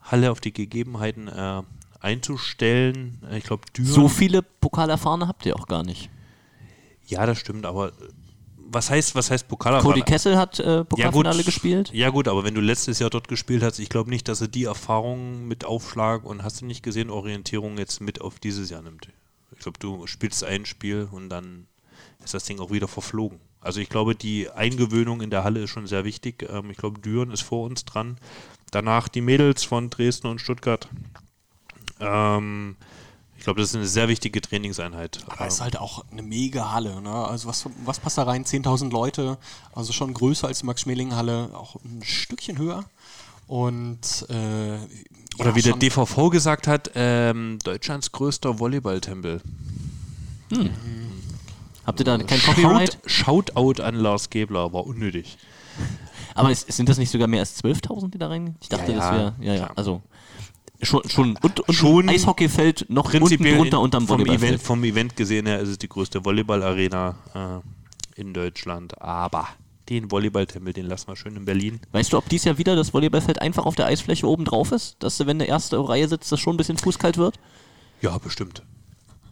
[0.00, 1.62] Halle, auf die Gegebenheiten äh,
[2.06, 3.18] einzustellen.
[3.32, 3.88] Ich glaube, Düren.
[3.88, 6.08] So viele Pokalerfahrene habt ihr auch gar nicht.
[7.06, 7.92] ja, das stimmt, aber äh,
[8.68, 9.80] was heißt, was heißt Pokal?
[9.80, 11.90] Cody Kessel hat äh, Pokalfinale gespielt.
[11.92, 14.48] Ja gut, aber wenn du letztes Jahr dort gespielt hast, ich glaube nicht, dass er
[14.48, 18.82] die Erfahrung mit Aufschlag und hast du nicht gesehen, Orientierung jetzt mit auf dieses Jahr
[18.82, 19.08] nimmt.
[19.52, 21.66] Ich glaube, du spielst ein Spiel und dann
[22.24, 23.40] ist das Ding auch wieder verflogen.
[23.60, 26.46] Also ich glaube, die Eingewöhnung in der Halle ist schon sehr wichtig.
[26.48, 28.16] Ähm, ich glaube, Düren ist vor uns dran.
[28.70, 30.88] Danach die Mädels von Dresden und Stuttgart.
[32.00, 32.76] Ähm,
[33.38, 35.20] ich glaube, das ist eine sehr wichtige Trainingseinheit.
[35.26, 37.00] Aber Ähm, es ist halt auch eine mega Halle.
[37.00, 37.12] Ne?
[37.12, 38.44] Also was, was passt da rein?
[38.44, 39.38] 10.000 Leute,
[39.74, 42.84] also schon größer als die Max-Schmeling-Halle, auch ein Stückchen höher.
[43.46, 44.32] Und äh,
[45.38, 49.40] Oder ja, wie der DVV gesagt hat, ähm, Deutschlands größter Volleyballtempel.
[51.84, 52.98] Habt ihr da kein Copyright?
[53.06, 55.38] Shout, Shoutout an Lars Gebler, war unnötig.
[56.34, 58.56] Aber es, sind das nicht sogar mehr als 12.000, die da rein?
[58.60, 59.34] Ich dachte, Ja, das ja, wäre.
[59.40, 59.70] Ja, ja.
[59.76, 60.02] Also.
[60.82, 64.26] Schon, schon, und, und Schon Eishockeyfeld noch unten Prinzipiell drunter in- unterm vom.
[64.26, 67.62] Event, vom Event gesehen her ist es die größte Volleyball-Arena
[68.16, 69.00] äh, in Deutschland.
[69.00, 69.48] Aber
[69.88, 71.80] den Volleyballtempel, den lassen wir schön in Berlin.
[71.92, 74.96] Weißt du, ob dies Jahr wieder das Volleyballfeld einfach auf der Eisfläche oben drauf ist?
[74.98, 77.38] Dass, du, wenn der erste Reihe sitzt, das schon ein bisschen fußkalt wird?
[78.02, 78.62] Ja, bestimmt.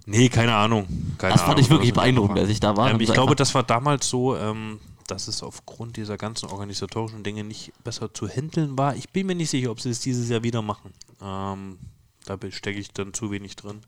[0.07, 0.86] Nee, keine Ahnung.
[1.18, 2.90] Keine Das fand Ahnung, ich wirklich beeindruckend, als ich da war.
[2.90, 7.45] Ähm, ich glaube, das war damals so, ähm, dass es aufgrund dieser ganzen organisatorischen Dinge
[7.45, 8.97] nicht besser zu handeln war.
[8.97, 10.93] Ich bin mir nicht sicher, ob sie es dieses Jahr wieder machen.
[11.21, 11.79] Ähm,
[12.25, 13.81] da stecke ich dann zu wenig drin.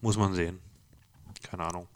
[0.00, 0.60] Muss man sehen.
[1.42, 1.88] Keine Ahnung.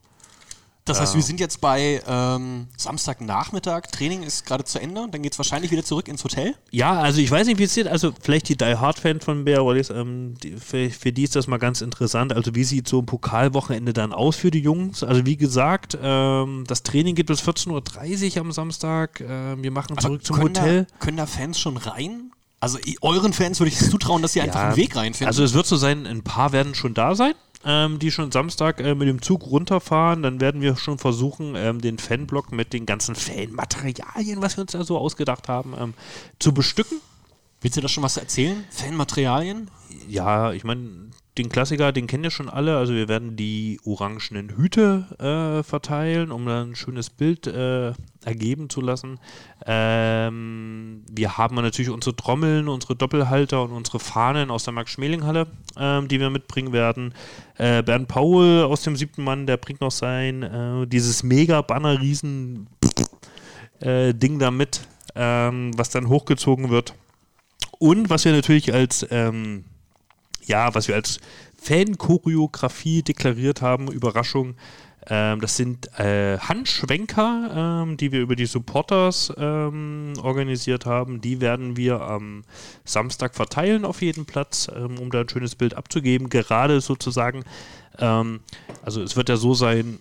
[0.91, 5.33] Das heißt, wir sind jetzt bei ähm, Samstagnachmittag, Training ist gerade zu Ende, dann geht
[5.33, 6.55] es wahrscheinlich wieder zurück ins Hotel.
[6.71, 7.87] Ja, also ich weiß nicht, wie es sieht.
[7.87, 11.47] Also vielleicht die Die Hard-Fans von Bear Wallis, ähm, die, für, für die ist das
[11.47, 12.33] mal ganz interessant.
[12.33, 15.03] Also wie sieht so ein Pokalwochenende dann aus für die Jungs?
[15.03, 19.21] Also wie gesagt, ähm, das Training geht bis 14.30 Uhr am Samstag.
[19.21, 20.85] Ähm, wir machen zurück zum Hotel.
[20.85, 22.33] Da, können da Fans schon rein?
[22.61, 25.29] Also euren Fans würde ich es zutrauen, dass sie einfach einen Weg reinfinden.
[25.29, 27.33] Also es wird so sein, ein paar werden schon da sein,
[27.65, 30.23] ähm, die schon Samstag äh, mit dem Zug runterfahren.
[30.23, 34.73] Dann werden wir schon versuchen, ähm, den Fanblock mit den ganzen Fanmaterialien, was wir uns
[34.73, 35.95] da so ausgedacht haben, ähm,
[36.39, 36.99] zu bestücken.
[37.61, 38.65] Willst du da schon was erzählen?
[38.71, 39.71] Fanmaterialien?
[40.09, 42.79] Ja, ich meine, den Klassiker, den kennen ja schon alle.
[42.79, 47.93] Also wir werden die orangenen Hüte äh, verteilen, um dann ein schönes Bild äh,
[48.25, 49.19] ergeben zu lassen.
[49.67, 55.47] Ähm, wir haben natürlich unsere Trommeln, unsere Doppelhalter und unsere Fahnen aus der Max-Schmeling-Halle,
[55.77, 57.15] ähm, die wir mitbringen werden.
[57.57, 62.69] Äh, Bernd Paul aus dem siebten Mann, der bringt noch sein, äh, dieses Mega-Banner-Riesen
[63.81, 64.83] äh, da mit,
[65.15, 66.95] ähm, was dann hochgezogen wird.
[67.79, 69.65] Und was wir natürlich als ähm,
[70.51, 71.21] ja, was wir als
[71.57, 74.57] Fan-Choreografie deklariert haben, Überraschung.
[75.09, 81.21] Ähm, das sind äh, Handschwenker, ähm, die wir über die Supporters ähm, organisiert haben.
[81.21, 82.45] Die werden wir am
[82.85, 86.29] Samstag verteilen auf jeden Platz, ähm, um da ein schönes Bild abzugeben.
[86.29, 87.45] Gerade sozusagen,
[87.99, 88.41] ähm,
[88.83, 89.99] also es wird ja so sein,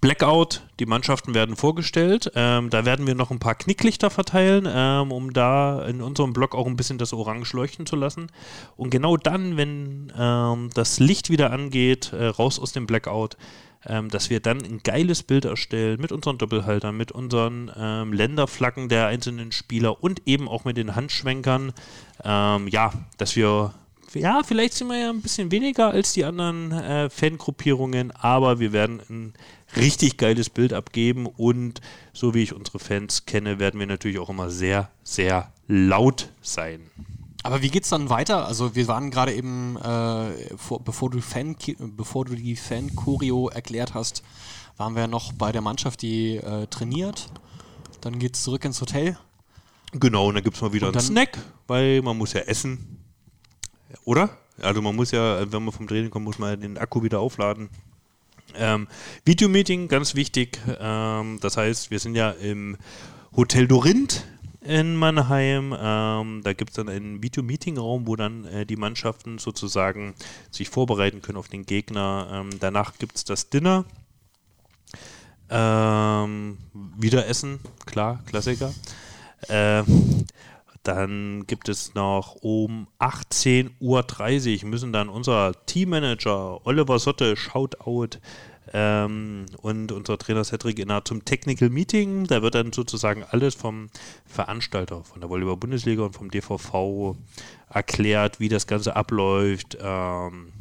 [0.00, 2.32] Blackout, die Mannschaften werden vorgestellt.
[2.34, 6.54] Ähm, da werden wir noch ein paar Knicklichter verteilen, ähm, um da in unserem Blog
[6.54, 8.28] auch ein bisschen das Orange leuchten zu lassen.
[8.76, 13.36] Und genau dann, wenn ähm, das Licht wieder angeht, äh, raus aus dem Blackout,
[13.86, 18.88] ähm, dass wir dann ein geiles Bild erstellen mit unseren Doppelhaltern, mit unseren ähm, Länderflaggen
[18.88, 21.72] der einzelnen Spieler und eben auch mit den Handschwenkern.
[22.22, 23.74] Ähm, ja, dass wir
[24.14, 28.72] ja, vielleicht sind wir ja ein bisschen weniger als die anderen äh, Fangruppierungen, aber wir
[28.72, 29.34] werden ein
[29.76, 31.80] richtig geiles Bild abgeben und
[32.12, 36.80] so wie ich unsere Fans kenne, werden wir natürlich auch immer sehr, sehr laut sein.
[37.44, 38.46] Aber wie geht's dann weiter?
[38.46, 43.92] Also wir waren gerade eben, äh, vor, bevor du Fan, bevor du die Fan-Choreo erklärt
[43.92, 44.22] hast,
[44.78, 47.28] waren wir noch bei der Mannschaft, die äh, trainiert.
[48.00, 49.18] Dann geht's zurück ins Hotel.
[49.92, 52.98] Genau, und dann gibt es mal wieder einen Snack, weil man muss ja essen.
[54.06, 54.30] Oder?
[54.62, 57.68] Also man muss ja, wenn man vom Training kommt, muss man den Akku wieder aufladen.
[58.54, 58.88] Ähm,
[59.26, 60.60] Videomeeting, ganz wichtig.
[60.80, 62.78] Ähm, das heißt, wir sind ja im
[63.36, 64.24] Hotel Dorinth
[64.64, 65.74] in Mannheim.
[65.78, 70.14] Ähm, da gibt es dann einen Video-Meeting-Raum, wo dann äh, die Mannschaften sozusagen
[70.50, 72.28] sich vorbereiten können auf den Gegner.
[72.32, 73.84] Ähm, danach gibt es das Dinner.
[75.50, 76.58] Ähm,
[76.98, 78.72] wieder essen, klar, Klassiker.
[79.48, 80.26] Ähm,
[80.82, 88.18] dann gibt es noch um 18.30 Uhr müssen dann unser Teammanager Oliver Sotte, Shoutout,
[88.74, 92.26] ähm, und unser Trainer Cedric Inner zum Technical Meeting.
[92.26, 93.88] Da wird dann sozusagen alles vom
[94.26, 97.16] Veranstalter, von der Volleyball-Bundesliga und vom DVV
[97.70, 100.52] erklärt, wie das Ganze abläuft, ähm,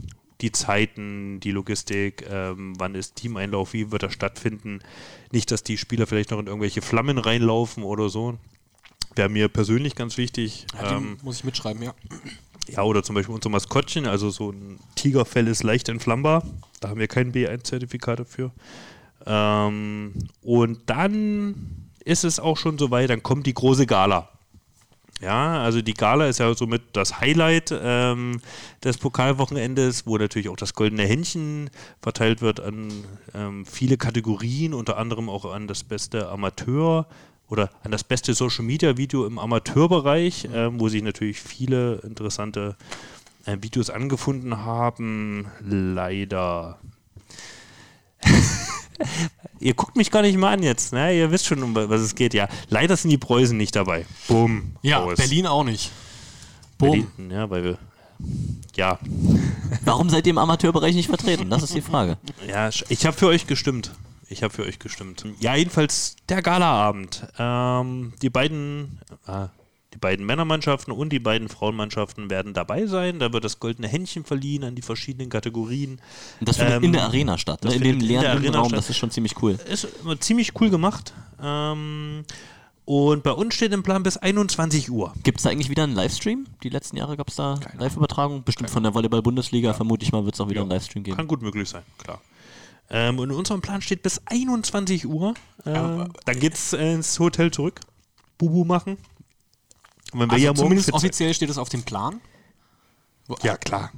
[0.41, 4.79] die Zeiten, die Logistik, ähm, wann ist Teameinlauf, wie wird er stattfinden.
[5.31, 8.37] Nicht, dass die Spieler vielleicht noch in irgendwelche Flammen reinlaufen oder so.
[9.15, 10.67] Wäre mir persönlich ganz wichtig.
[10.73, 11.93] Ja, Ähm, muss ich mitschreiben, ja.
[12.69, 16.43] Ja, oder zum Beispiel unser Maskottchen, also so ein Tigerfell ist leicht entflammbar.
[16.79, 18.51] Da haben wir kein B1-Zertifikat dafür.
[19.25, 24.29] Ähm, und dann ist es auch schon soweit, dann kommt die große Gala.
[25.21, 28.41] Ja, also die Gala ist ja somit das Highlight ähm,
[28.83, 31.69] des Pokalwochenendes, wo natürlich auch das goldene Händchen
[32.01, 32.91] verteilt wird an
[33.33, 37.07] ähm, viele Kategorien, unter anderem auch an das beste Amateur
[37.49, 42.75] oder an das beste Social Media Video im Amateurbereich, ähm, wo sich natürlich viele interessante
[43.45, 45.47] äh, Videos angefunden haben.
[45.61, 46.79] Leider.
[49.59, 51.17] Ihr guckt mich gar nicht mal an jetzt, ne?
[51.17, 52.47] Ihr wisst schon, um was es geht, ja.
[52.69, 54.05] Leider sind die Preußen nicht dabei.
[54.27, 54.75] Bumm.
[54.81, 55.17] Ja, aus.
[55.17, 55.91] Berlin auch nicht.
[56.77, 57.07] Boom.
[57.17, 57.77] Berlin, ja, weil wir.
[58.75, 58.99] Ja,
[59.85, 61.49] Warum seid ihr im Amateurbereich nicht vertreten?
[61.49, 62.17] Das ist die Frage.
[62.47, 63.91] ja, ich habe für euch gestimmt.
[64.33, 65.23] Ich habe für euch gestimmt.
[65.39, 67.25] Ja, jedenfalls der Galaabend.
[67.37, 69.45] Ähm, die beiden, äh,
[69.93, 73.19] die beiden Männermannschaften und die beiden Frauenmannschaften werden dabei sein.
[73.19, 76.01] Da wird das goldene Händchen verliehen an die verschiedenen Kategorien.
[76.39, 77.69] Und das findet Ähm, in der Arena statt, ne?
[77.69, 78.69] das in dem in leeren Raum.
[78.69, 78.77] statt.
[78.79, 79.59] Das ist schon ziemlich cool.
[79.69, 79.87] Ist
[80.19, 81.13] ziemlich cool gemacht.
[81.41, 82.23] Ähm,
[82.85, 85.13] und bei uns steht im Plan bis 21 Uhr.
[85.23, 86.47] Gibt es da eigentlich wieder einen Livestream?
[86.63, 88.43] Die letzten Jahre gab es da Live-Übertragung.
[88.43, 91.15] Bestimmt von der Volleyball-Bundesliga, vermute ich mal, wird es auch wieder einen Livestream geben.
[91.17, 92.19] Kann gut möglich sein, klar.
[92.89, 95.33] Ähm, und in unserem Plan steht bis 21 Uhr.
[95.65, 97.79] Ähm, dann geht's äh, ins Hotel zurück.
[98.37, 98.97] Bubu machen.
[100.11, 102.21] Und wenn wir Also ja morgen zumindest offiziell steht es auf dem Plan.
[103.41, 103.91] Ja, klar.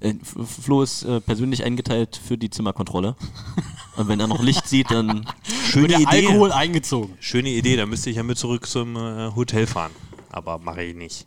[0.00, 3.16] Äh, Flo ist äh, persönlich eingeteilt für die Zimmerkontrolle.
[3.96, 5.24] Und wenn er noch Licht sieht, dann
[5.70, 6.06] Schöne Idee.
[6.06, 7.16] Alkohol eingezogen.
[7.20, 9.92] Schöne Idee, da müsste ich ja mit zurück zum äh, Hotel fahren.
[10.30, 11.24] Aber mache ich nicht.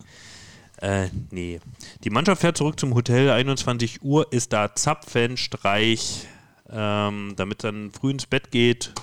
[0.77, 1.59] Äh, nee.
[2.03, 6.27] Die Mannschaft fährt zurück zum Hotel, 21 Uhr ist da Zapfen, Streich,
[6.69, 8.93] ähm, damit dann früh ins Bett geht.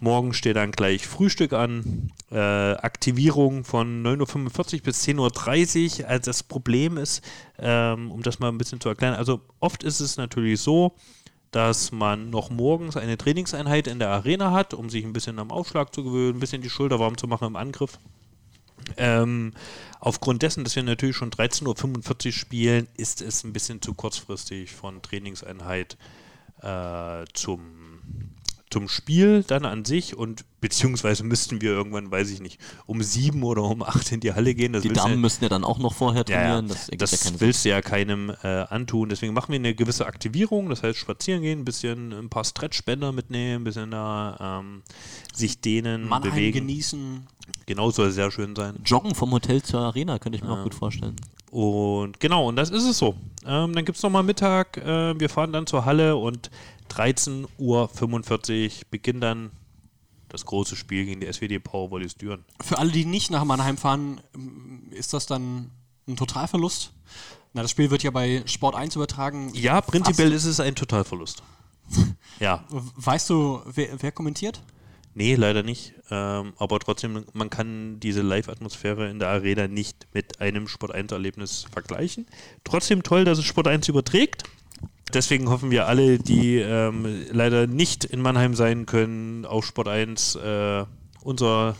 [0.00, 6.08] Morgen steht dann gleich Frühstück an, äh, Aktivierung von 9.45 Uhr bis 10.30 Uhr.
[6.08, 7.22] Also das Problem ist,
[7.58, 10.94] ähm, um das mal ein bisschen zu erklären, also oft ist es natürlich so,
[11.52, 15.52] dass man noch morgens eine Trainingseinheit in der Arena hat, um sich ein bisschen am
[15.52, 17.98] Aufschlag zu gewöhnen, ein bisschen die Schulter warm zu machen im Angriff.
[18.96, 19.52] Ähm,
[20.00, 24.72] aufgrund dessen, dass wir natürlich schon 13.45 Uhr spielen, ist es ein bisschen zu kurzfristig
[24.72, 25.96] von Trainingseinheit
[27.34, 27.83] zum,
[28.74, 33.44] zum Spiel dann an sich und beziehungsweise müssten wir irgendwann, weiß ich nicht, um sieben
[33.44, 34.72] oder um acht in die Halle gehen.
[34.72, 36.42] Das die Damen ja- müssten ja dann auch noch vorher ja, ja.
[36.42, 36.66] trainieren.
[36.66, 39.10] Das, Das, ja willst du ja keinem äh, antun.
[39.10, 40.70] Deswegen machen wir eine gewisse Aktivierung.
[40.70, 44.82] Das heißt, spazieren gehen, ein bisschen ein paar Stretchbänder mitnehmen, ein bisschen da ähm,
[45.32, 46.66] sich dehnen, Mannheim bewegen.
[46.66, 47.28] genießen.
[47.66, 48.74] Genau soll sehr schön sein.
[48.84, 51.14] Joggen vom Hotel zur Arena könnte ich mir auch gut vorstellen.
[51.52, 53.14] Und genau, und das ist es so.
[53.46, 54.76] Ähm, dann gibt es nochmal Mittag.
[54.78, 56.50] Äh, wir fahren dann zur Halle und
[56.96, 57.88] 13.45 Uhr
[58.90, 59.50] beginnt dann
[60.28, 62.44] das große Spiel gegen die SWD Powervolleys Düren.
[62.60, 64.20] Für alle, die nicht nach Mannheim fahren,
[64.90, 65.70] ist das dann
[66.08, 66.92] ein Totalverlust?
[67.52, 69.52] Na, das Spiel wird ja bei Sport 1 übertragen.
[69.54, 71.42] Ja, prinzipiell ist es ein Totalverlust.
[72.40, 72.64] ja.
[72.68, 74.60] Weißt du, wer, wer kommentiert?
[75.14, 75.94] Nee, leider nicht.
[76.10, 81.66] Ähm, aber trotzdem, man kann diese Live-Atmosphäre in der Arena nicht mit einem Sport 1-Erlebnis
[81.70, 82.26] vergleichen.
[82.64, 84.42] Trotzdem toll, dass es Sport 1 überträgt.
[85.12, 90.36] Deswegen hoffen wir alle, die ähm, leider nicht in Mannheim sein können, auf Sport 1
[90.36, 90.84] äh,
[91.22, 91.76] unser,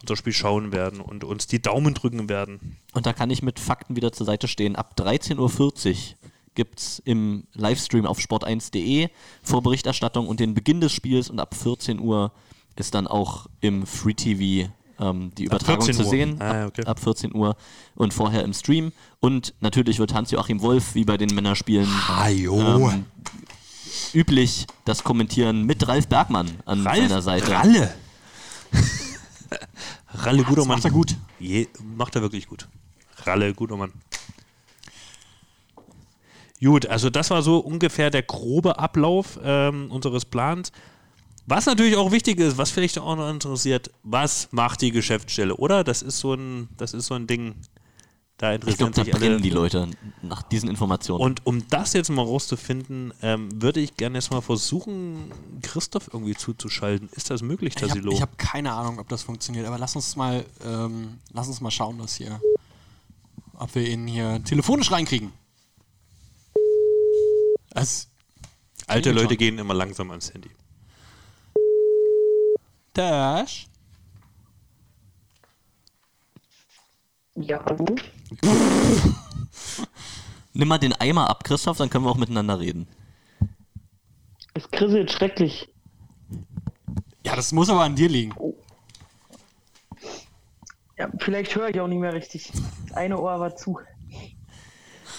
[0.00, 2.76] unser Spiel schauen werden und uns die Daumen drücken werden.
[2.92, 4.76] Und da kann ich mit Fakten wieder zur Seite stehen.
[4.76, 6.18] Ab 13.40 Uhr
[6.54, 9.08] gibt es im Livestream auf sport1.de
[9.42, 12.32] Vorberichterstattung und den Beginn des Spiels und ab 14 Uhr
[12.76, 14.70] ist dann auch im Free TV
[15.00, 16.40] ähm, die Übertragung zu sehen.
[16.40, 16.82] Ah, okay.
[16.82, 17.56] ab, ab 14 Uhr
[17.94, 18.92] und vorher im Stream.
[19.20, 21.88] Und natürlich wird Hans-Joachim Wolf, wie bei den Männerspielen,
[22.28, 23.04] ähm,
[24.14, 27.50] üblich das Kommentieren mit Ralf Bergmann an seiner Seite.
[27.50, 27.94] Ralle.
[30.14, 30.76] Ralle, guter Mann.
[30.76, 31.16] macht er gut.
[31.38, 32.68] Je, macht er wirklich gut.
[33.24, 33.92] Ralle, guter Mann.
[36.60, 40.72] Gut, also das war so ungefähr der grobe Ablauf ähm, unseres Plans.
[41.50, 45.82] Was natürlich auch wichtig ist, was vielleicht auch noch interessiert, was macht die Geschäftsstelle, oder?
[45.82, 47.54] Das ist so ein, das ist so ein Ding,
[48.36, 49.40] da Ich glaube, interessieren da sich alle.
[49.40, 49.88] die Leute
[50.20, 51.22] nach diesen Informationen.
[51.22, 55.32] Und um das jetzt mal rauszufinden, ähm, würde ich gerne jetzt mal versuchen,
[55.62, 57.08] Christoph irgendwie zuzuschalten.
[57.12, 58.20] Ist das möglich, Ich habe Tassilo?
[58.20, 61.96] hab keine Ahnung, ob das funktioniert, aber lass uns mal, ähm, lass uns mal schauen,
[61.96, 62.38] dass hier,
[63.54, 65.32] ob wir ihn hier telefonisch reinkriegen.
[67.70, 68.06] Es,
[68.86, 69.36] Alte Leute schon.
[69.38, 70.50] gehen immer langsam ans Handy.
[72.98, 73.68] Dash.
[77.36, 77.86] Ja, hallo?
[80.52, 82.88] Nimm mal den Eimer ab, Christoph, dann können wir auch miteinander reden.
[84.54, 85.68] Es krisselt schrecklich.
[87.24, 88.34] Ja, das muss aber an dir liegen.
[90.96, 92.50] Ja, vielleicht höre ich auch nicht mehr richtig.
[92.88, 93.78] Das eine Ohr war zu.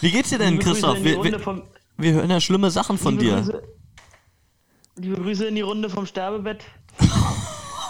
[0.01, 1.01] Wie geht's dir denn, Liebe Christoph?
[1.01, 1.63] Wir, wir, vom,
[1.95, 3.35] wir hören ja schlimme Sachen von liebe dir.
[3.37, 3.63] Grüße,
[4.97, 6.65] liebe Grüße in die Runde vom Sterbebett.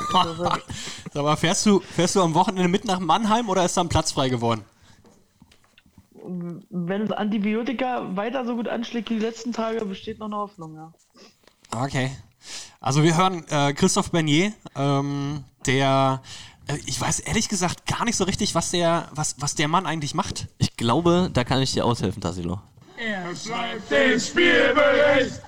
[1.14, 3.90] Sag mal, fährst du, fährst du am Wochenende mit nach Mannheim oder ist da ein
[3.90, 4.64] Platz frei geworden?
[6.70, 10.76] Wenn es Antibiotika weiter so gut anschlägt wie die letzten Tage, besteht noch eine Hoffnung,
[10.76, 10.94] ja.
[11.72, 12.12] Okay.
[12.82, 16.22] Also wir hören äh, Christoph Bernier, ähm, der,
[16.68, 19.86] äh, ich weiß ehrlich gesagt gar nicht so richtig, was der, was, was der Mann
[19.86, 20.48] eigentlich macht.
[20.58, 22.62] Ich glaube, da kann ich dir aushelfen, Tassilo.
[22.98, 25.42] Er schreibt den Spielbericht,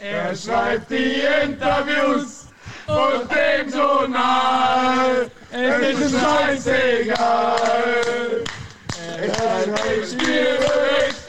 [0.00, 2.46] er schreibt die Interviews
[2.86, 5.30] und dem Journal.
[5.50, 7.14] Es ist scheißegal.
[9.20, 11.22] Er schreibt den Spielbericht,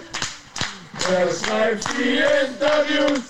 [1.10, 3.26] er schreibt die Interviews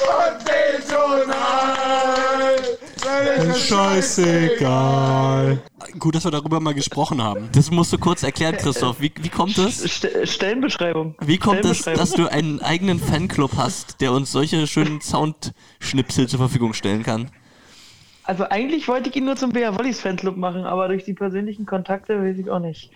[0.00, 1.28] und dem Journal.
[2.40, 2.47] Es
[3.48, 5.58] ist Scheißegal.
[5.98, 7.48] Gut, dass wir darüber mal gesprochen haben.
[7.52, 9.00] Das musst du kurz erklären, Christoph.
[9.00, 9.78] Wie, wie kommt es?
[9.78, 11.14] St Stellenbeschreibung.
[11.20, 11.98] Wie kommt es, Stellenbeschreibung.
[11.98, 17.30] dass du einen eigenen Fanclub hast, der uns solche schönen Soundschnipsel zur Verfügung stellen kann?
[18.28, 21.64] Also eigentlich wollte ich ihn nur zum BR Wollies Fanclub machen, aber durch die persönlichen
[21.64, 22.90] Kontakte weiß ich auch nicht.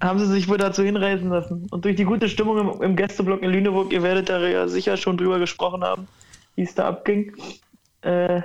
[0.00, 1.66] Haben sie sich wohl dazu hinreißen lassen.
[1.70, 4.96] Und durch die gute Stimmung im, im Gästeblock in Lüneburg, ihr werdet da ja sicher
[4.96, 6.08] schon drüber gesprochen haben,
[6.54, 7.34] wie es da abging.
[8.00, 8.40] Äh,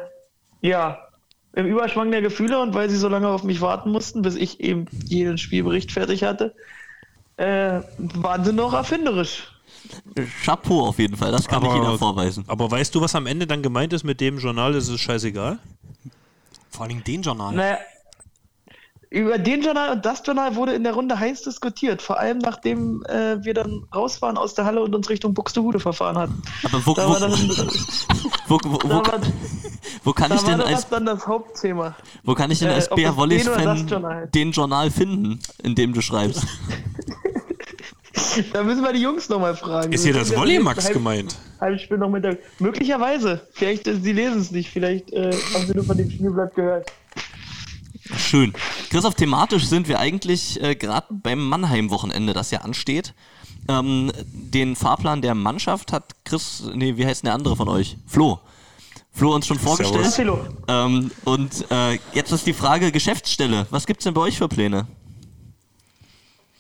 [0.60, 1.00] ja,
[1.54, 4.60] im Überschwang der Gefühle und weil sie so lange auf mich warten mussten, bis ich
[4.60, 6.56] eben jeden Spielbericht fertig hatte,
[7.38, 9.50] äh, waren sie noch erfinderisch.
[10.46, 12.46] Chapeau auf jeden Fall, das kann ich Aber- Ihnen vorweisen.
[12.48, 14.74] Aber weißt du, was am Ende dann gemeint ist mit dem Journal?
[14.74, 15.60] Das ist scheißegal.
[16.70, 17.54] Vor allem den Journal.
[17.54, 17.78] Naja,
[19.10, 23.04] über den Journal und das Journal wurde in der Runde heiß diskutiert, vor allem nachdem
[23.06, 26.42] äh, wir dann raus waren aus der Halle und uns Richtung Buxtehude verfahren hatten.
[26.64, 27.32] Aber wo, Da war, dann,
[28.48, 29.63] wo, wo, wo, da wo,
[30.04, 31.96] wo kann da ich denn das als dann das Hauptthema.
[32.24, 34.28] wo kann ich denn äh, als BR es Wollies den das Journal?
[34.34, 36.46] den Journal finden, in dem du schreibst?
[38.52, 39.92] Da müssen wir die Jungs nochmal fragen.
[39.94, 41.36] Ist hier das Volleymax halb- gemeint?
[41.60, 42.38] Halb Spiel noch mit der.
[42.60, 43.42] Möglicherweise.
[43.54, 44.70] Vielleicht, äh, sie lesen es nicht.
[44.72, 46.92] Vielleicht äh, haben sie nur von dem Spielblatt gehört.
[48.18, 48.54] Schön.
[48.90, 53.14] Christoph, thematisch sind wir eigentlich äh, gerade beim Mannheim-Wochenende, das ja ansteht.
[53.68, 57.98] Ähm, den Fahrplan der Mannschaft hat Chris, nee, wie heißt denn der andere von euch?
[58.08, 58.40] Flo.
[59.14, 60.02] Flo uns schon vorgestellt.
[60.02, 63.68] Marcelo, Ähm, und äh, jetzt ist die Frage Geschäftsstelle.
[63.70, 64.88] Was gibt's denn bei euch für Pläne?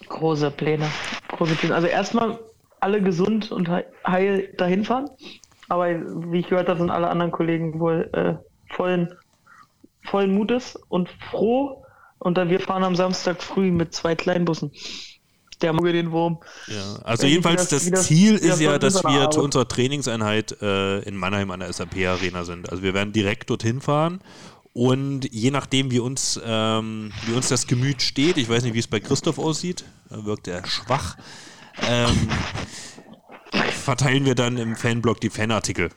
[0.07, 0.87] Große Pläne.
[1.29, 1.73] Große Pläne.
[1.75, 2.39] Also erstmal
[2.79, 5.09] alle gesund und he- heil dahin fahren.
[5.69, 5.87] Aber
[6.31, 8.35] wie ich gehört habe, sind alle anderen Kollegen wohl äh,
[8.75, 9.11] vollen,
[10.03, 11.83] vollen Mutes und froh.
[12.19, 14.71] Und dann wir fahren am Samstag früh mit zwei Kleinbussen.
[15.63, 16.37] Der Muggel den Wurm.
[16.67, 19.67] Ja, also Weiß jedenfalls nicht, wie das- das, Ziel ist ja, dass wir zu unserer
[19.67, 22.69] Trainingseinheit äh, in Mannheim an der SAP-Arena sind.
[22.69, 24.19] Also wir werden direkt dorthin fahren
[24.73, 28.79] und je nachdem, wie uns, ähm, wie uns das Gemüt steht, ich weiß nicht, wie
[28.79, 31.15] es bei Christoph aussieht, da wirkt er schwach,
[31.87, 32.29] ähm,
[33.83, 35.89] verteilen wir dann im Fanblog die Fanartikel.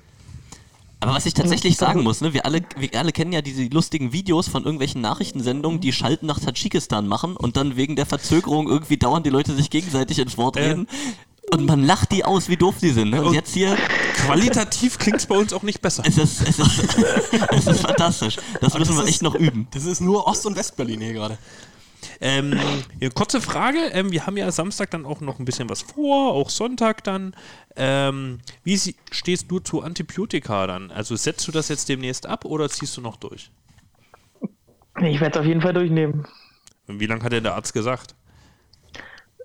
[1.01, 4.12] Aber was ich tatsächlich sagen muss, ne, wir alle, wir alle kennen ja diese lustigen
[4.12, 8.97] Videos von irgendwelchen Nachrichtensendungen, die Schalten nach Tadschikistan machen und dann wegen der Verzögerung irgendwie
[8.97, 10.88] dauernd die Leute sich gegenseitig ins Wort reden.
[11.53, 13.11] Und man lacht die aus, wie doof die sind.
[13.11, 13.20] Ne?
[13.20, 13.76] Und Und- jetzt hier,
[14.26, 16.03] Qualitativ klingt es bei uns auch nicht besser.
[16.07, 16.97] es ist, es ist,
[17.53, 18.36] es ist fantastisch.
[18.61, 19.68] Das müssen das wir ist- echt noch üben.
[19.72, 21.38] Das ist nur Ost- und Westberlin hier gerade.
[22.20, 22.58] Ähm,
[23.14, 26.48] kurze Frage, ähm, wir haben ja Samstag dann auch noch ein bisschen was vor, auch
[26.50, 27.34] Sonntag dann.
[27.76, 30.90] Ähm, wie sie- stehst du zu Antibiotika dann?
[30.90, 33.50] Also setzt du das jetzt demnächst ab oder ziehst du noch durch?
[35.02, 36.26] Ich werde es auf jeden Fall durchnehmen.
[36.88, 38.14] Und wie lange hat denn der Arzt gesagt?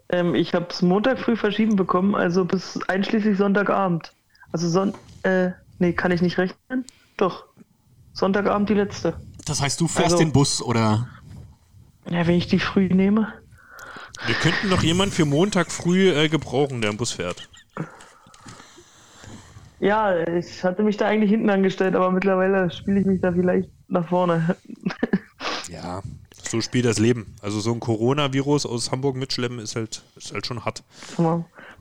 [0.10, 4.14] Ähm, ich habe es Montag früh verschieben bekommen, also bis einschließlich Sonntagabend.
[4.52, 4.94] Also Son
[5.24, 6.86] äh, nee, kann ich nicht rechnen?
[7.18, 7.46] Doch.
[8.14, 9.20] Sonntagabend die letzte.
[9.46, 11.08] Das heißt, du fährst Also- den Bus oder.
[12.10, 13.34] Ja, wenn ich die früh nehme.
[14.26, 17.50] Wir könnten noch jemanden für Montag früh äh, gebrauchen, der im Bus fährt.
[19.80, 23.70] Ja, ich hatte mich da eigentlich hinten angestellt, aber mittlerweile spiele ich mich da vielleicht
[23.88, 24.56] nach vorne.
[25.72, 26.02] Ja.
[26.34, 27.36] So spielt das Leben.
[27.42, 30.84] Also so ein Coronavirus aus Hamburg mitschleppen ist halt, ist halt schon hart.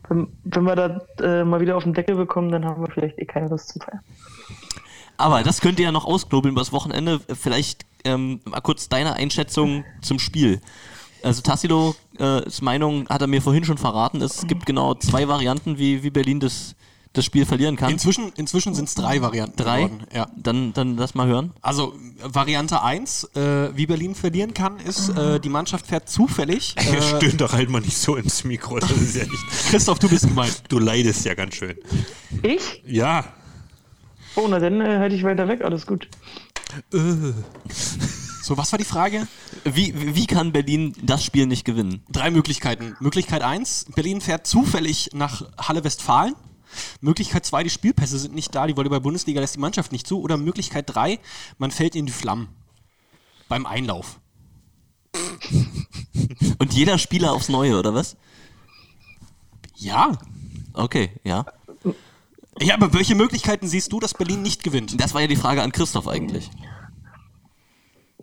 [0.08, 3.18] Wenn, wenn wir da äh, mal wieder auf den Deckel bekommen, dann haben wir vielleicht
[3.18, 4.00] eh keine Lust zum Feiern.
[5.20, 7.20] Aber das könnt ihr ja noch ausknobeln übers Wochenende.
[7.40, 10.60] Vielleicht ähm, mal kurz deine Einschätzung zum Spiel.
[11.22, 15.28] Also Tassilo äh, ist Meinung, hat er mir vorhin schon verraten, es gibt genau zwei
[15.28, 16.74] Varianten, wie, wie Berlin das,
[17.12, 17.90] das Spiel verlieren kann.
[17.90, 19.84] Inzwischen, inzwischen sind es drei Varianten Drei?
[19.84, 20.04] geworden.
[20.14, 20.28] Ja.
[20.34, 21.52] Dann, dann lass mal hören.
[21.60, 21.92] Also
[22.22, 26.74] Variante 1, äh, wie Berlin verlieren kann, ist, äh, die Mannschaft fährt zufällig.
[26.76, 28.78] Äh, Äh, Stöhnt doch halt mal nicht so ins Mikro.
[28.78, 29.46] Das ist ja nicht.
[29.68, 30.62] Christoph, du bist gemeint.
[30.68, 31.76] Du leidest ja ganz schön.
[32.42, 32.82] Ich?
[32.86, 33.24] Ja.
[34.40, 36.08] Oh, na dann äh, halte ich weiter weg, alles gut.
[38.42, 39.28] So, was war die Frage?
[39.64, 42.02] Wie, wie kann Berlin das Spiel nicht gewinnen?
[42.10, 42.96] Drei Möglichkeiten.
[42.98, 46.34] Möglichkeit 1, Berlin fährt zufällig nach Halle Westfalen.
[47.00, 50.20] Möglichkeit 2, die Spielpässe sind nicht da, die Volleyball-Bundesliga lässt die Mannschaft nicht zu.
[50.20, 51.18] Oder Möglichkeit 3,
[51.58, 52.48] man fällt in die Flammen.
[53.48, 54.20] Beim Einlauf.
[56.58, 58.16] Und jeder Spieler aufs Neue, oder was?
[59.76, 60.18] Ja.
[60.72, 61.44] Okay, ja.
[62.60, 65.00] Ja, aber welche Möglichkeiten siehst du, dass Berlin nicht gewinnt?
[65.00, 66.50] Das war ja die Frage an Christoph eigentlich.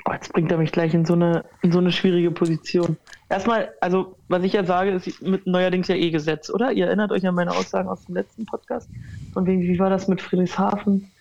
[0.05, 2.97] Oh, jetzt bringt er mich gleich in so eine, in so eine schwierige Position.
[3.29, 6.71] Erstmal, also, was ich ja sage, ist mit neuerdings ja eh Gesetz, oder?
[6.71, 8.89] Ihr erinnert euch an meine Aussagen aus dem letzten Podcast?
[9.33, 11.11] Von wegen, wie war das mit Friedrichshafen?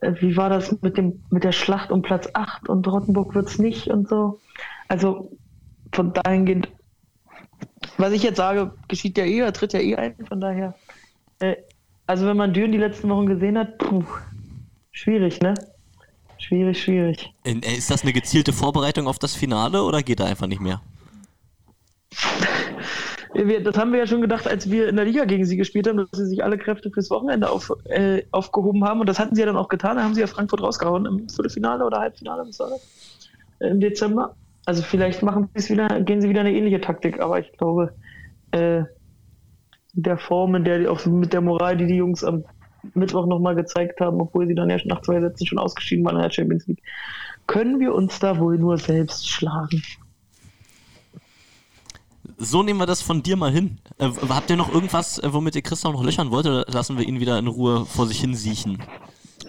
[0.00, 3.58] Äh, Wie war das mit dem, mit der Schlacht um Platz 8 und Rottenburg wird's
[3.58, 4.40] nicht und so?
[4.88, 5.30] Also,
[5.92, 6.68] von dahingehend,
[7.96, 10.74] was ich jetzt sage, geschieht ja eh, er tritt ja eh ein, von daher.
[11.40, 11.56] Äh,
[12.08, 14.02] also, wenn man Düren die letzten Wochen gesehen hat, puh,
[14.92, 15.54] schwierig, ne?
[16.38, 17.32] Schwierig, schwierig.
[17.44, 20.80] Äh, Ist das eine gezielte Vorbereitung auf das Finale oder geht da einfach nicht mehr?
[23.62, 25.98] Das haben wir ja schon gedacht, als wir in der Liga gegen sie gespielt haben,
[25.98, 29.00] dass sie sich alle Kräfte fürs Wochenende auf, äh, aufgehoben haben.
[29.00, 29.96] Und das hatten sie ja dann auch getan.
[29.98, 32.80] Da haben sie ja Frankfurt rausgehauen im Viertelfinale oder Halbfinale, war das?
[33.58, 34.34] Äh, Im Dezember.
[34.64, 37.92] Also vielleicht machen sie es wieder, gehen sie wieder eine ähnliche Taktik, aber ich glaube,
[38.52, 38.82] äh,
[40.02, 42.44] der Form, in der die auch mit der Moral, die die Jungs am
[42.94, 46.22] Mittwoch nochmal gezeigt haben, obwohl sie dann ja nach zwei Sätzen schon ausgeschieden waren in
[46.22, 46.82] der Champions League,
[47.46, 49.82] können wir uns da wohl nur selbst schlagen.
[52.36, 53.78] So nehmen wir das von dir mal hin.
[53.98, 57.06] Äh, habt ihr noch irgendwas, äh, womit ihr Christoph noch löchern wollt, oder lassen wir
[57.06, 58.78] ihn wieder in Ruhe vor sich hin siechen?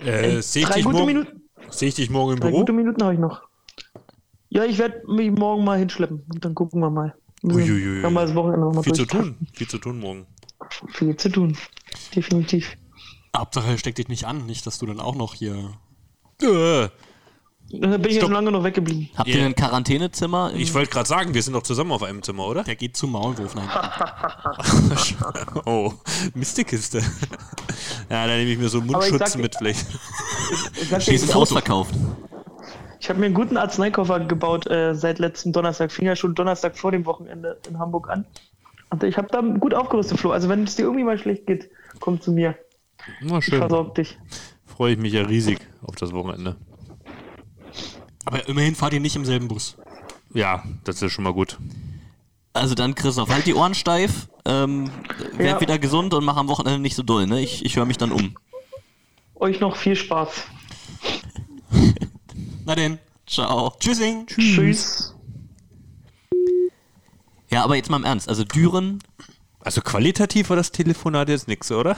[0.04, 1.42] Äh, Sehe ich, drei dich gute morgen- Minuten.
[1.70, 2.60] seh ich dich morgen im Drei Büro?
[2.62, 3.42] gute Minuten habe ich noch.
[4.50, 7.14] Ja, ich werde mich morgen mal hinschleppen und dann gucken wir mal.
[7.44, 8.02] Uiuiui.
[8.02, 9.36] Kann mal das Wochenende noch mal Viel zu tun.
[9.54, 10.26] Viel zu tun morgen.
[10.90, 11.58] Viel zu tun.
[12.16, 12.78] Definitiv.
[13.36, 15.72] Hauptsache, steck dich nicht an, nicht, dass du dann auch noch hier.
[16.42, 16.90] Äh,
[17.72, 18.24] Da bin ich Stopp.
[18.24, 19.10] schon lange noch weggeblieben.
[19.16, 19.38] Habt Ja.
[19.38, 20.52] ihr ein Quarantänezimmer?
[20.52, 22.64] im- ich wollte gerade sagen, wir sind doch zusammen auf einem Zimmer, oder?
[22.64, 23.54] Der geht zum Maulwurf.
[23.54, 23.70] Nein.
[25.66, 25.94] Oh,
[26.34, 27.00] Mistekiste.
[28.10, 29.86] ja, dann nehme ich mir so einen Mundschutz mit vielleicht.
[30.82, 31.94] Ich, sag dir, Die sind ich, ausverkauft.
[33.00, 35.92] ich habe mir einen guten Arzneikoffer gebaut äh, seit letztem Donnerstag.
[35.92, 38.26] Fing ja schon Donnerstag vor dem Wochenende in Hamburg an.
[38.92, 40.32] Und ich habe da gut aufgerüstet, Flo.
[40.32, 41.70] Also wenn es dir irgendwie mal schlecht geht,
[42.00, 42.56] komm zu mir.
[43.22, 43.60] Na Ich schön.
[43.60, 44.18] versorge dich.
[44.66, 46.56] Freue ich mich ja riesig auf das Wochenende.
[48.26, 49.78] Aber immerhin fahrt ihr nicht im selben Bus.
[50.34, 51.58] Ja, das ist schon mal gut.
[52.54, 54.90] Also dann, Christoph, halt die Ohren steif, ähm,
[55.38, 55.62] werd Ja.
[55.62, 57.42] wieder gesund und mach am Wochenende nicht so doll, ne?
[57.42, 58.36] Ich, ich höre mich dann um.
[59.36, 60.44] Euch noch viel Spaß.
[62.66, 62.98] Na denn.
[63.28, 63.74] Ciao.
[63.80, 64.26] Tschüssing.
[64.28, 65.16] Tschüss.
[67.50, 68.30] Ja, aber jetzt mal im Ernst.
[68.30, 69.00] Also Düren,
[69.62, 71.96] Also qualitativ war das Telefonat jetzt nix, oder?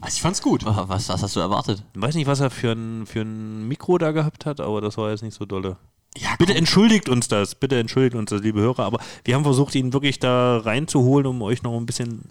[0.00, 0.64] Also ich fand's gut.
[0.64, 1.82] was, was hast du erwartet?
[1.94, 4.96] Ich weiß nicht, was er für ein, für ein Mikro da gehabt hat, aber das
[4.96, 5.76] war jetzt nicht so dolle.
[6.16, 9.74] Ja, Bitte entschuldigt uns das, bitte entschuldigt uns das, liebe Hörer, aber wir haben versucht,
[9.74, 12.30] ihn wirklich da reinzuholen, um euch noch ein bisschen,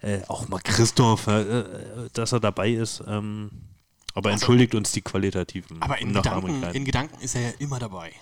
[0.00, 1.64] äh, auch mal Christoph, äh, äh,
[2.14, 3.02] dass er dabei ist.
[3.06, 3.50] Ähm,
[4.14, 8.12] aber entschuldigt uns die qualitativen Aber in Gedanken, in Gedanken ist er ja immer dabei.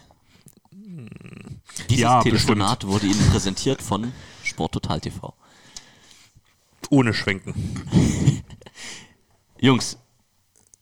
[1.89, 4.13] Dieses Ja, Telefonat wurde Ihnen präsentiert von
[4.43, 5.35] Sport Total TV.
[6.91, 7.55] Ohne Schwenken.
[9.61, 9.99] Jungs,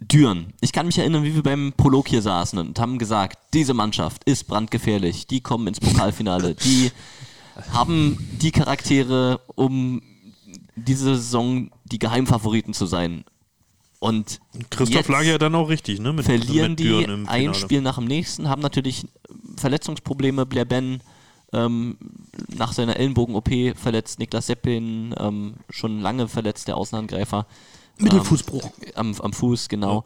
[0.01, 0.53] Düren.
[0.61, 4.24] Ich kann mich erinnern, wie wir beim Prolog hier saßen und haben gesagt, diese Mannschaft
[4.24, 5.26] ist brandgefährlich.
[5.26, 6.55] Die kommen ins Pokalfinale.
[6.57, 6.91] Die
[7.72, 10.03] haben die Charaktere, um
[10.76, 13.24] diese Saison die Geheimfavoriten zu sein.
[14.05, 14.38] Und
[14.68, 16.12] Christoph lag ja dann auch richtig, ne?
[16.12, 17.55] Mit, verlieren mit die ein Finale.
[17.55, 19.07] Spiel nach dem nächsten, haben natürlich
[19.57, 20.44] Verletzungsprobleme.
[20.44, 21.00] Blair Ben
[21.55, 21.96] ähm,
[22.48, 27.46] nach seiner Ellenbogen-OP verletzt, Niklas Seppin ähm, schon lange verletzt, der Außenangreifer.
[27.96, 28.72] Mittelfußbruch.
[28.82, 30.05] Ähm, am, am Fuß, genau.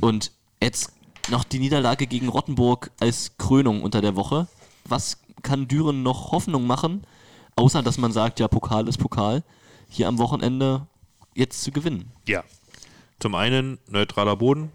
[0.00, 0.30] Und
[0.62, 0.92] jetzt
[1.28, 4.46] noch die Niederlage gegen Rottenburg als Krönung unter der Woche.
[4.84, 7.02] Was kann Düren noch Hoffnung machen,
[7.56, 9.42] außer dass man sagt, ja, Pokal ist Pokal,
[9.88, 10.86] hier am Wochenende
[11.34, 12.12] jetzt zu gewinnen?
[12.28, 12.44] Ja.
[13.20, 14.70] Zum einen neutraler Boden.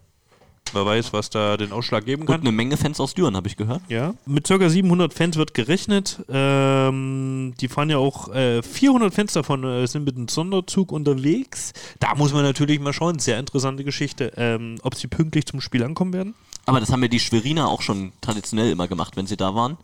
[0.73, 2.41] Wer weiß, was da den Ausschlag geben Und kann.
[2.41, 3.81] eine Menge Fans aus Düren, habe ich gehört.
[3.89, 4.69] Ja, mit ca.
[4.69, 6.21] 700 Fans wird gerechnet.
[6.29, 11.73] Ähm, die fahren ja auch, äh, 400 Fans davon äh, sind mit einem Sonderzug unterwegs.
[11.99, 15.83] Da muss man natürlich mal schauen, sehr interessante Geschichte, ähm, ob sie pünktlich zum Spiel
[15.83, 16.35] ankommen werden.
[16.65, 19.77] Aber das haben ja die Schweriner auch schon traditionell immer gemacht, wenn sie da waren.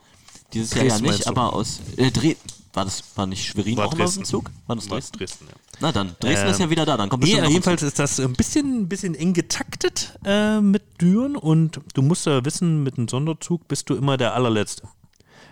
[0.53, 2.35] Dieses Jahr ja Dresden nicht, aber aus äh, Dre
[2.73, 4.25] war das war nicht Schwerin War auch immer auf dem Dresden.
[4.25, 4.51] Zug?
[4.67, 5.17] War das War Dresden?
[5.17, 5.53] Dresden, ja.
[5.79, 7.99] Na dann, Dresden Ähm, ist ja wieder da, dann kommt Nee, bestimmt ein jedenfalls ist
[7.99, 12.83] das ein bisschen, ein bisschen eng getaktet äh, mit Düren und du musst ja wissen,
[12.83, 14.87] mit einem Sonderzug bist du immer der allerletzte.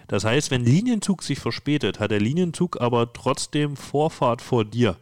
[0.07, 4.97] Das heißt, wenn Linienzug sich verspätet, hat der Linienzug aber trotzdem Vorfahrt vor dir.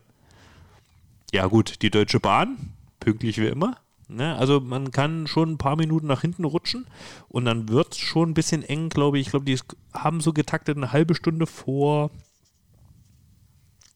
[1.32, 3.78] Ja gut, die Deutsche Bahn, pünktlich wie immer.
[4.08, 4.36] Ne?
[4.36, 6.86] Also man kann schon ein paar Minuten nach hinten rutschen
[7.30, 9.28] und dann wird es schon ein bisschen eng, glaube ich.
[9.28, 9.58] Ich glaube, die
[9.94, 12.12] haben so getaktet eine halbe Stunde vor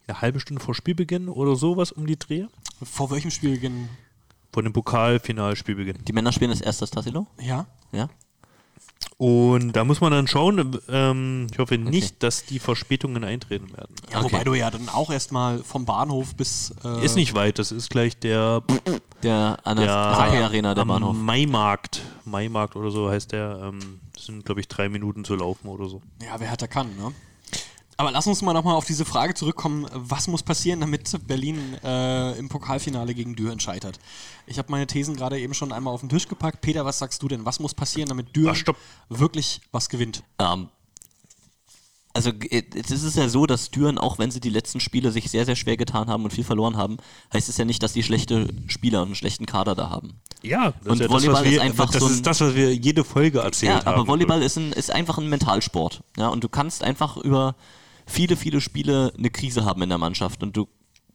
[0.08, 2.46] eine halbe Stunde vor Spielbeginn oder sowas um die Dreh.
[2.84, 3.90] Vor welchem Spielbeginn?
[4.54, 6.06] Vor dem Pokalfinalspielbeginn.
[6.06, 7.28] Die Männer spielen das erste das Tassilo?
[7.42, 7.66] Ja.
[7.92, 8.10] Ja.
[9.18, 10.78] Und da muss man dann schauen.
[10.90, 13.96] Ähm, ich hoffe nicht, dass die Verspätungen eintreten werden.
[14.12, 14.34] Ja, Okay.
[14.34, 16.74] wobei du ja dann auch erstmal vom Bahnhof bis.
[16.84, 18.62] Äh, Ist nicht weit, das ist gleich der,
[19.24, 21.16] Der an der der Hockey Arena der am Bahnhof.
[21.16, 22.02] Maimarkt.
[22.26, 23.60] Maimarkt oder so heißt der.
[23.64, 26.02] Ähm, das sind, glaube ich, drei Minuten zu laufen oder so.
[26.22, 27.14] Ja, wer hat, der kann, ne?
[27.98, 32.38] Aber lass uns mal nochmal auf diese Frage zurückkommen, was muss passieren, damit Berlin äh,
[32.38, 34.00] im Pokalfinale gegen Düren scheitert?
[34.48, 36.60] Ich habe meine Thesen gerade eben schon einmal auf den Tisch gepackt.
[36.62, 37.46] Peter, was sagst du denn?
[37.46, 38.76] Was muss passieren, damit Düren stopp.
[39.08, 40.24] wirklich was gewinnt?
[40.40, 40.68] Ähm,
[42.14, 45.30] also äh, es ist ja so, dass Düren, auch wenn sie die letzten Spiele sich
[45.32, 46.98] sehr, sehr schwer getan haben und viel verloren haben,
[47.34, 50.20] heißt es ja nicht, dass die schlechte Spieler und einen schlechten Kader da haben.
[50.42, 52.26] Ja, das Und ist ja Volleyball das, was wir, ist einfach das so ein- ist
[52.26, 53.88] das, was wir jede Folge erzählt Ja, haben.
[54.00, 56.04] aber Volleyball ist, ein, ist einfach ein Mentalsport.
[56.18, 57.56] Ja, und du kannst einfach über
[58.06, 60.44] viele, viele Spiele eine Krise haben in der Mannschaft.
[60.44, 60.68] Und du,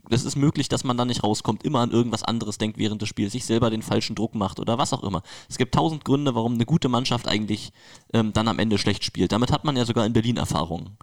[0.09, 3.09] das ist möglich, dass man da nicht rauskommt, immer an irgendwas anderes denkt während des
[3.09, 5.22] Spiels, sich selber den falschen Druck macht oder was auch immer.
[5.49, 7.72] Es gibt tausend Gründe, warum eine gute Mannschaft eigentlich
[8.12, 9.32] ähm, dann am Ende schlecht spielt.
[9.32, 10.97] Damit hat man ja sogar in Berlin Erfahrungen.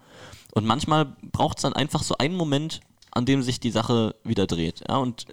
[0.53, 2.81] Und manchmal braucht es dann einfach so einen Moment,
[3.11, 4.83] an dem sich die Sache wieder dreht.
[4.87, 5.25] Ja, und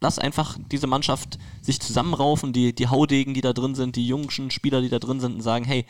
[0.00, 4.30] lass einfach diese Mannschaft sich zusammenraufen, die, die Haudegen, die da drin sind, die jungen
[4.50, 5.86] Spieler, die da drin sind und sagen, hey,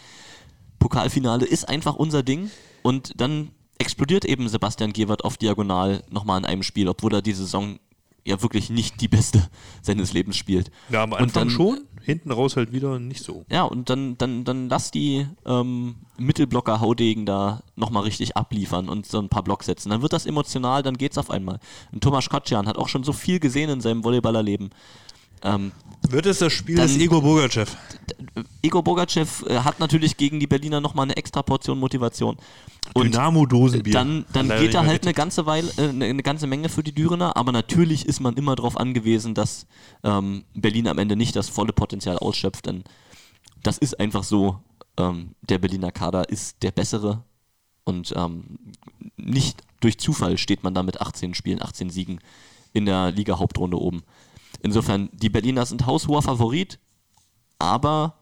[0.79, 2.51] Pokalfinale ist einfach unser Ding
[2.83, 3.51] und dann
[3.83, 7.79] explodiert eben Sebastian Gewert auf Diagonal nochmal in einem Spiel, obwohl er die Saison
[8.25, 9.49] ja wirklich nicht die beste
[9.83, 10.71] seines Lebens spielt.
[10.91, 13.45] ja, am und Anfang dann- schon, hinten raus halt wieder nicht so.
[13.51, 19.07] Ja, und dann, dann, dann lass die ähm, Mittelblocker Haudegen da nochmal richtig abliefern und
[19.07, 19.91] so ein paar Blocks setzen.
[19.91, 21.59] Dann wird das emotional, dann geht's auf einmal.
[21.93, 24.71] Und Thomas Kotschan hat auch schon so viel gesehen in seinem Volleyballerleben.
[25.45, 25.73] Ähm,
[26.09, 27.77] Wird es das Spiel Dann- des Igor Bogachev?
[28.63, 32.37] Igor Bogachev äh, hat natürlich gegen die Berliner nochmal eine extra Portion Motivation.
[32.95, 33.93] Und Dynamo Dosenbier.
[33.93, 36.95] dann, dann geht da halt eine ganze Weile, äh, eine, eine ganze Menge für die
[36.95, 39.67] Dürener, aber natürlich ist man immer darauf angewiesen, dass
[40.03, 42.85] ähm, Berlin am Ende nicht das volle Potenzial ausschöpft, denn
[43.63, 44.59] das ist einfach so,
[44.99, 47.23] ähm, der Berliner Kader ist der bessere
[47.85, 48.59] und ähm,
[49.17, 52.21] nicht durch Zufall steht man da mit 18 Spielen, 18 Siegen
[52.73, 54.03] in der Liga-Hauptrunde oben.
[54.63, 56.79] Insofern, die Berliner sind haushoher Favorit,
[57.59, 58.17] aber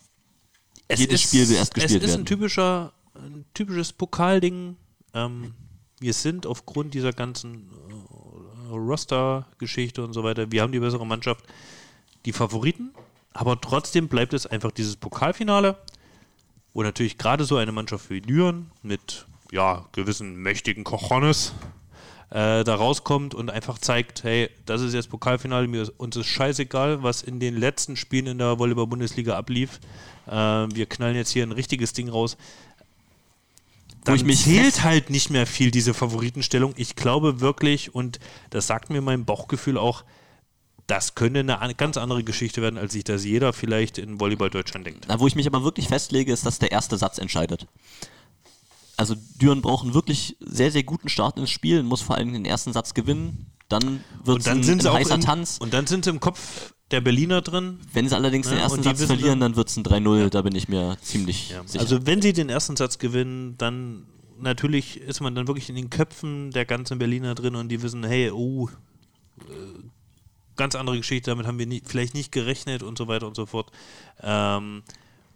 [0.96, 2.22] jedes Spiel will erst gespielt Es ist werden.
[2.22, 4.76] ein, typischer, ein typisches Pokalding.
[5.14, 5.54] Ähm,
[6.00, 11.44] wir sind aufgrund dieser ganzen äh, Roster-Geschichte und so weiter, wir haben die bessere Mannschaft,
[12.24, 12.90] die Favoriten,
[13.32, 15.76] aber trotzdem bleibt es einfach dieses Pokalfinale,
[16.72, 21.52] wo natürlich gerade so eine Mannschaft wie Düren mit ja, gewissen mächtigen Cojones
[22.30, 26.26] äh, da rauskommt und einfach zeigt, hey, das ist jetzt Pokalfinale, mir ist, uns ist
[26.26, 29.80] scheißegal, was in den letzten Spielen in der Volleyball-Bundesliga ablief.
[30.26, 32.36] Äh, wir knallen jetzt hier ein richtiges Ding raus.
[34.04, 36.72] Dann ich mich zählt halt nicht mehr viel diese Favoritenstellung.
[36.76, 38.18] Ich glaube wirklich, und
[38.48, 40.04] das sagt mir mein Bauchgefühl auch,
[40.86, 44.50] das könnte eine an- ganz andere Geschichte werden, als sich das jeder vielleicht in Volleyball
[44.50, 45.04] Deutschland denkt.
[45.06, 47.66] Na, wo ich mich aber wirklich festlege, ist, dass der erste Satz entscheidet.
[49.00, 52.44] Also Düren braucht einen wirklich sehr, sehr guten Start ins Spiel, muss vor allem den
[52.44, 53.46] ersten Satz gewinnen.
[53.68, 55.58] Dann wird Und es ein, sind ein heißer im, Tanz.
[55.58, 57.78] und dann sind sie im Kopf der Berliner drin.
[57.92, 59.84] Wenn sie allerdings den Ja, ersten und die Satz verlieren, dann- dann wird es ein
[59.84, 61.80] 3-0, da bin ich mir ziemlich sicher.
[61.80, 64.06] Also wenn sie den ersten Satz gewinnen, dann
[64.38, 68.02] natürlich ist man dann wirklich in den Köpfen der ganzen Berliner drin und die wissen,
[68.04, 68.68] hey, oh,
[69.40, 69.42] äh,
[70.56, 73.46] ganz andere Geschichte, damit haben wir nie, vielleicht nicht gerechnet und so weiter und so
[73.46, 73.70] fort.
[74.20, 74.82] Ähm,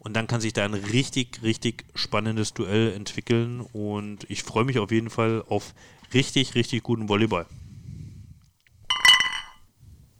[0.04, 4.78] und dann kann sich da ein richtig, richtig spannendes Duell entwickeln und ich freue mich
[4.78, 5.74] auf jeden Fall auf
[6.12, 7.46] richtig, richtig guten Volleyball.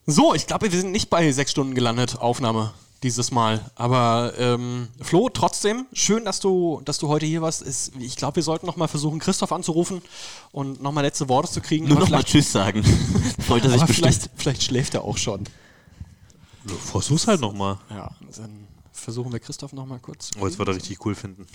[0.07, 3.71] So, ich glaube, wir sind nicht bei sechs Stunden gelandet, Aufnahme dieses Mal.
[3.75, 7.63] Aber ähm, Flo, trotzdem, schön, dass du, dass du heute hier warst.
[7.63, 10.03] Ist, ich glaube, wir sollten nochmal versuchen, Christoph anzurufen
[10.53, 11.87] und nochmal letzte Worte zu kriegen.
[11.87, 12.83] Nur Aber noch mal vielleicht- Tschüss sagen.
[13.47, 14.09] Freut er sich aber bestimmt.
[14.15, 15.45] vielleicht, vielleicht schläft er auch schon.
[16.67, 17.79] Versuch's halt nochmal.
[17.91, 18.67] Ja, dann
[19.01, 20.31] versuchen wir Christoph nochmal kurz.
[20.39, 21.47] Oh, jetzt wird er richtig cool finden.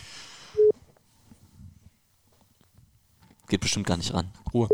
[3.47, 4.31] Geht bestimmt gar nicht ran.
[4.53, 4.69] Ruhe.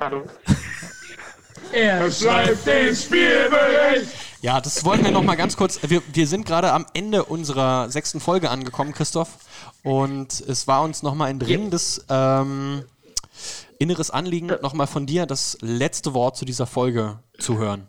[0.00, 0.24] Hallo.
[1.72, 4.10] Er schreibt den Spielbericht.
[4.42, 5.78] Ja, das wollten wir noch mal ganz kurz.
[5.88, 9.38] Wir, wir sind gerade am Ende unserer sechsten Folge angekommen, Christoph.
[9.82, 12.84] Und es war uns noch mal ein dringendes ähm,
[13.78, 17.88] inneres Anliegen, noch mal von dir das letzte Wort zu dieser Folge zu hören.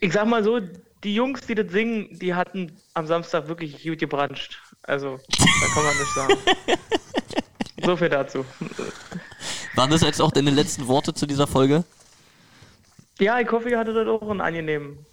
[0.00, 0.60] Ich sag mal so,
[1.04, 4.58] die Jungs, die das singen, die hatten am Samstag wirklich gut gebranscht.
[4.82, 6.34] Also, da kann man nicht sagen.
[7.84, 8.44] so viel dazu.
[9.74, 11.84] Waren das jetzt auch deine letzten Worte zu dieser Folge?
[13.18, 15.04] Ja, ich hoffe, ihr hattet das auch einen angenehmen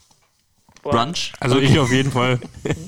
[0.81, 1.33] Brunch?
[1.39, 2.39] Also ich auf jeden Fall.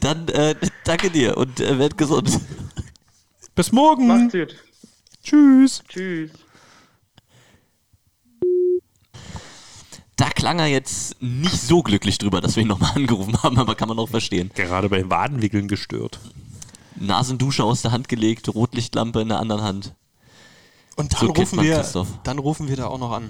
[0.00, 2.40] Dann äh, danke dir und äh, werd gesund.
[3.60, 4.06] Bis morgen.
[4.06, 4.56] Macht's gut.
[5.22, 5.82] Tschüss.
[5.86, 6.30] Tschüss.
[10.16, 13.74] Da klang er jetzt nicht so glücklich drüber, dass wir ihn nochmal angerufen haben, aber
[13.74, 14.50] kann man auch verstehen.
[14.54, 16.20] Gerade bei Wadenwickeln gestört.
[16.96, 19.94] Nasendusche aus der Hand gelegt, Rotlichtlampe in der anderen Hand.
[20.96, 22.08] Und dann So rufen wir, Christoph.
[22.22, 23.28] dann rufen wir da auch noch an.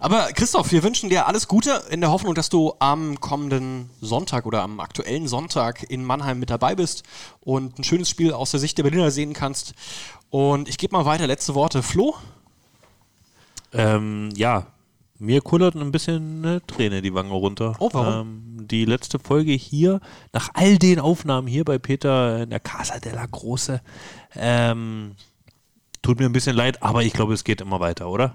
[0.00, 4.46] Aber Christoph, wir wünschen dir alles Gute in der Hoffnung, dass du am kommenden Sonntag
[4.46, 7.02] oder am aktuellen Sonntag in Mannheim mit dabei bist
[7.40, 9.74] und ein schönes Spiel aus der Sicht der Berliner sehen kannst.
[10.30, 11.82] Und ich gebe mal weiter, letzte Worte.
[11.82, 12.14] Flo?
[13.72, 14.66] Ähm, ja,
[15.18, 17.76] mir kullert ein bisschen eine Träne die Wange runter.
[17.78, 18.58] Oh, warum?
[18.58, 20.00] Ähm, die letzte Folge hier,
[20.32, 23.80] nach all den Aufnahmen hier bei Peter in der Casa della Große,
[24.34, 25.14] ähm,
[26.02, 28.34] tut mir ein bisschen leid, aber ich glaube, es geht immer weiter, oder?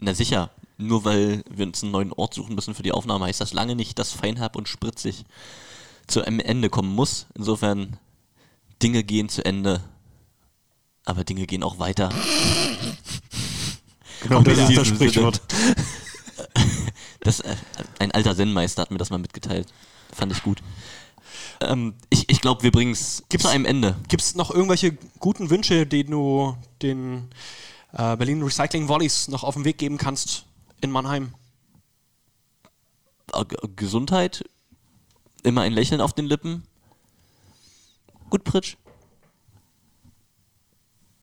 [0.00, 3.40] Na sicher, nur weil wir uns einen neuen Ort suchen müssen für die Aufnahme, heißt
[3.40, 5.24] das lange nicht, dass Feinherb und Spritzig
[6.06, 7.26] zu einem Ende kommen muss.
[7.34, 7.98] Insofern,
[8.82, 9.82] Dinge gehen zu Ende,
[11.04, 12.10] aber Dinge gehen auch weiter.
[14.22, 15.40] Genau, das ist das Sprichwort.
[17.20, 17.56] Das, äh,
[17.98, 19.66] ein alter Zen-Meister hat mir das mal mitgeteilt.
[20.12, 20.62] Fand ich gut.
[21.60, 23.96] Ähm, ich ich glaube, wir bringen es zu einem Ende.
[24.08, 27.28] Gibt es noch irgendwelche guten Wünsche, die du den
[27.92, 30.46] äh, Berlin Recycling Volleys noch auf den Weg geben kannst
[30.86, 31.34] in Mannheim?
[33.32, 34.48] Äh, Gesundheit,
[35.42, 36.62] immer ein Lächeln auf den Lippen.
[38.30, 38.76] Gut, Pritsch.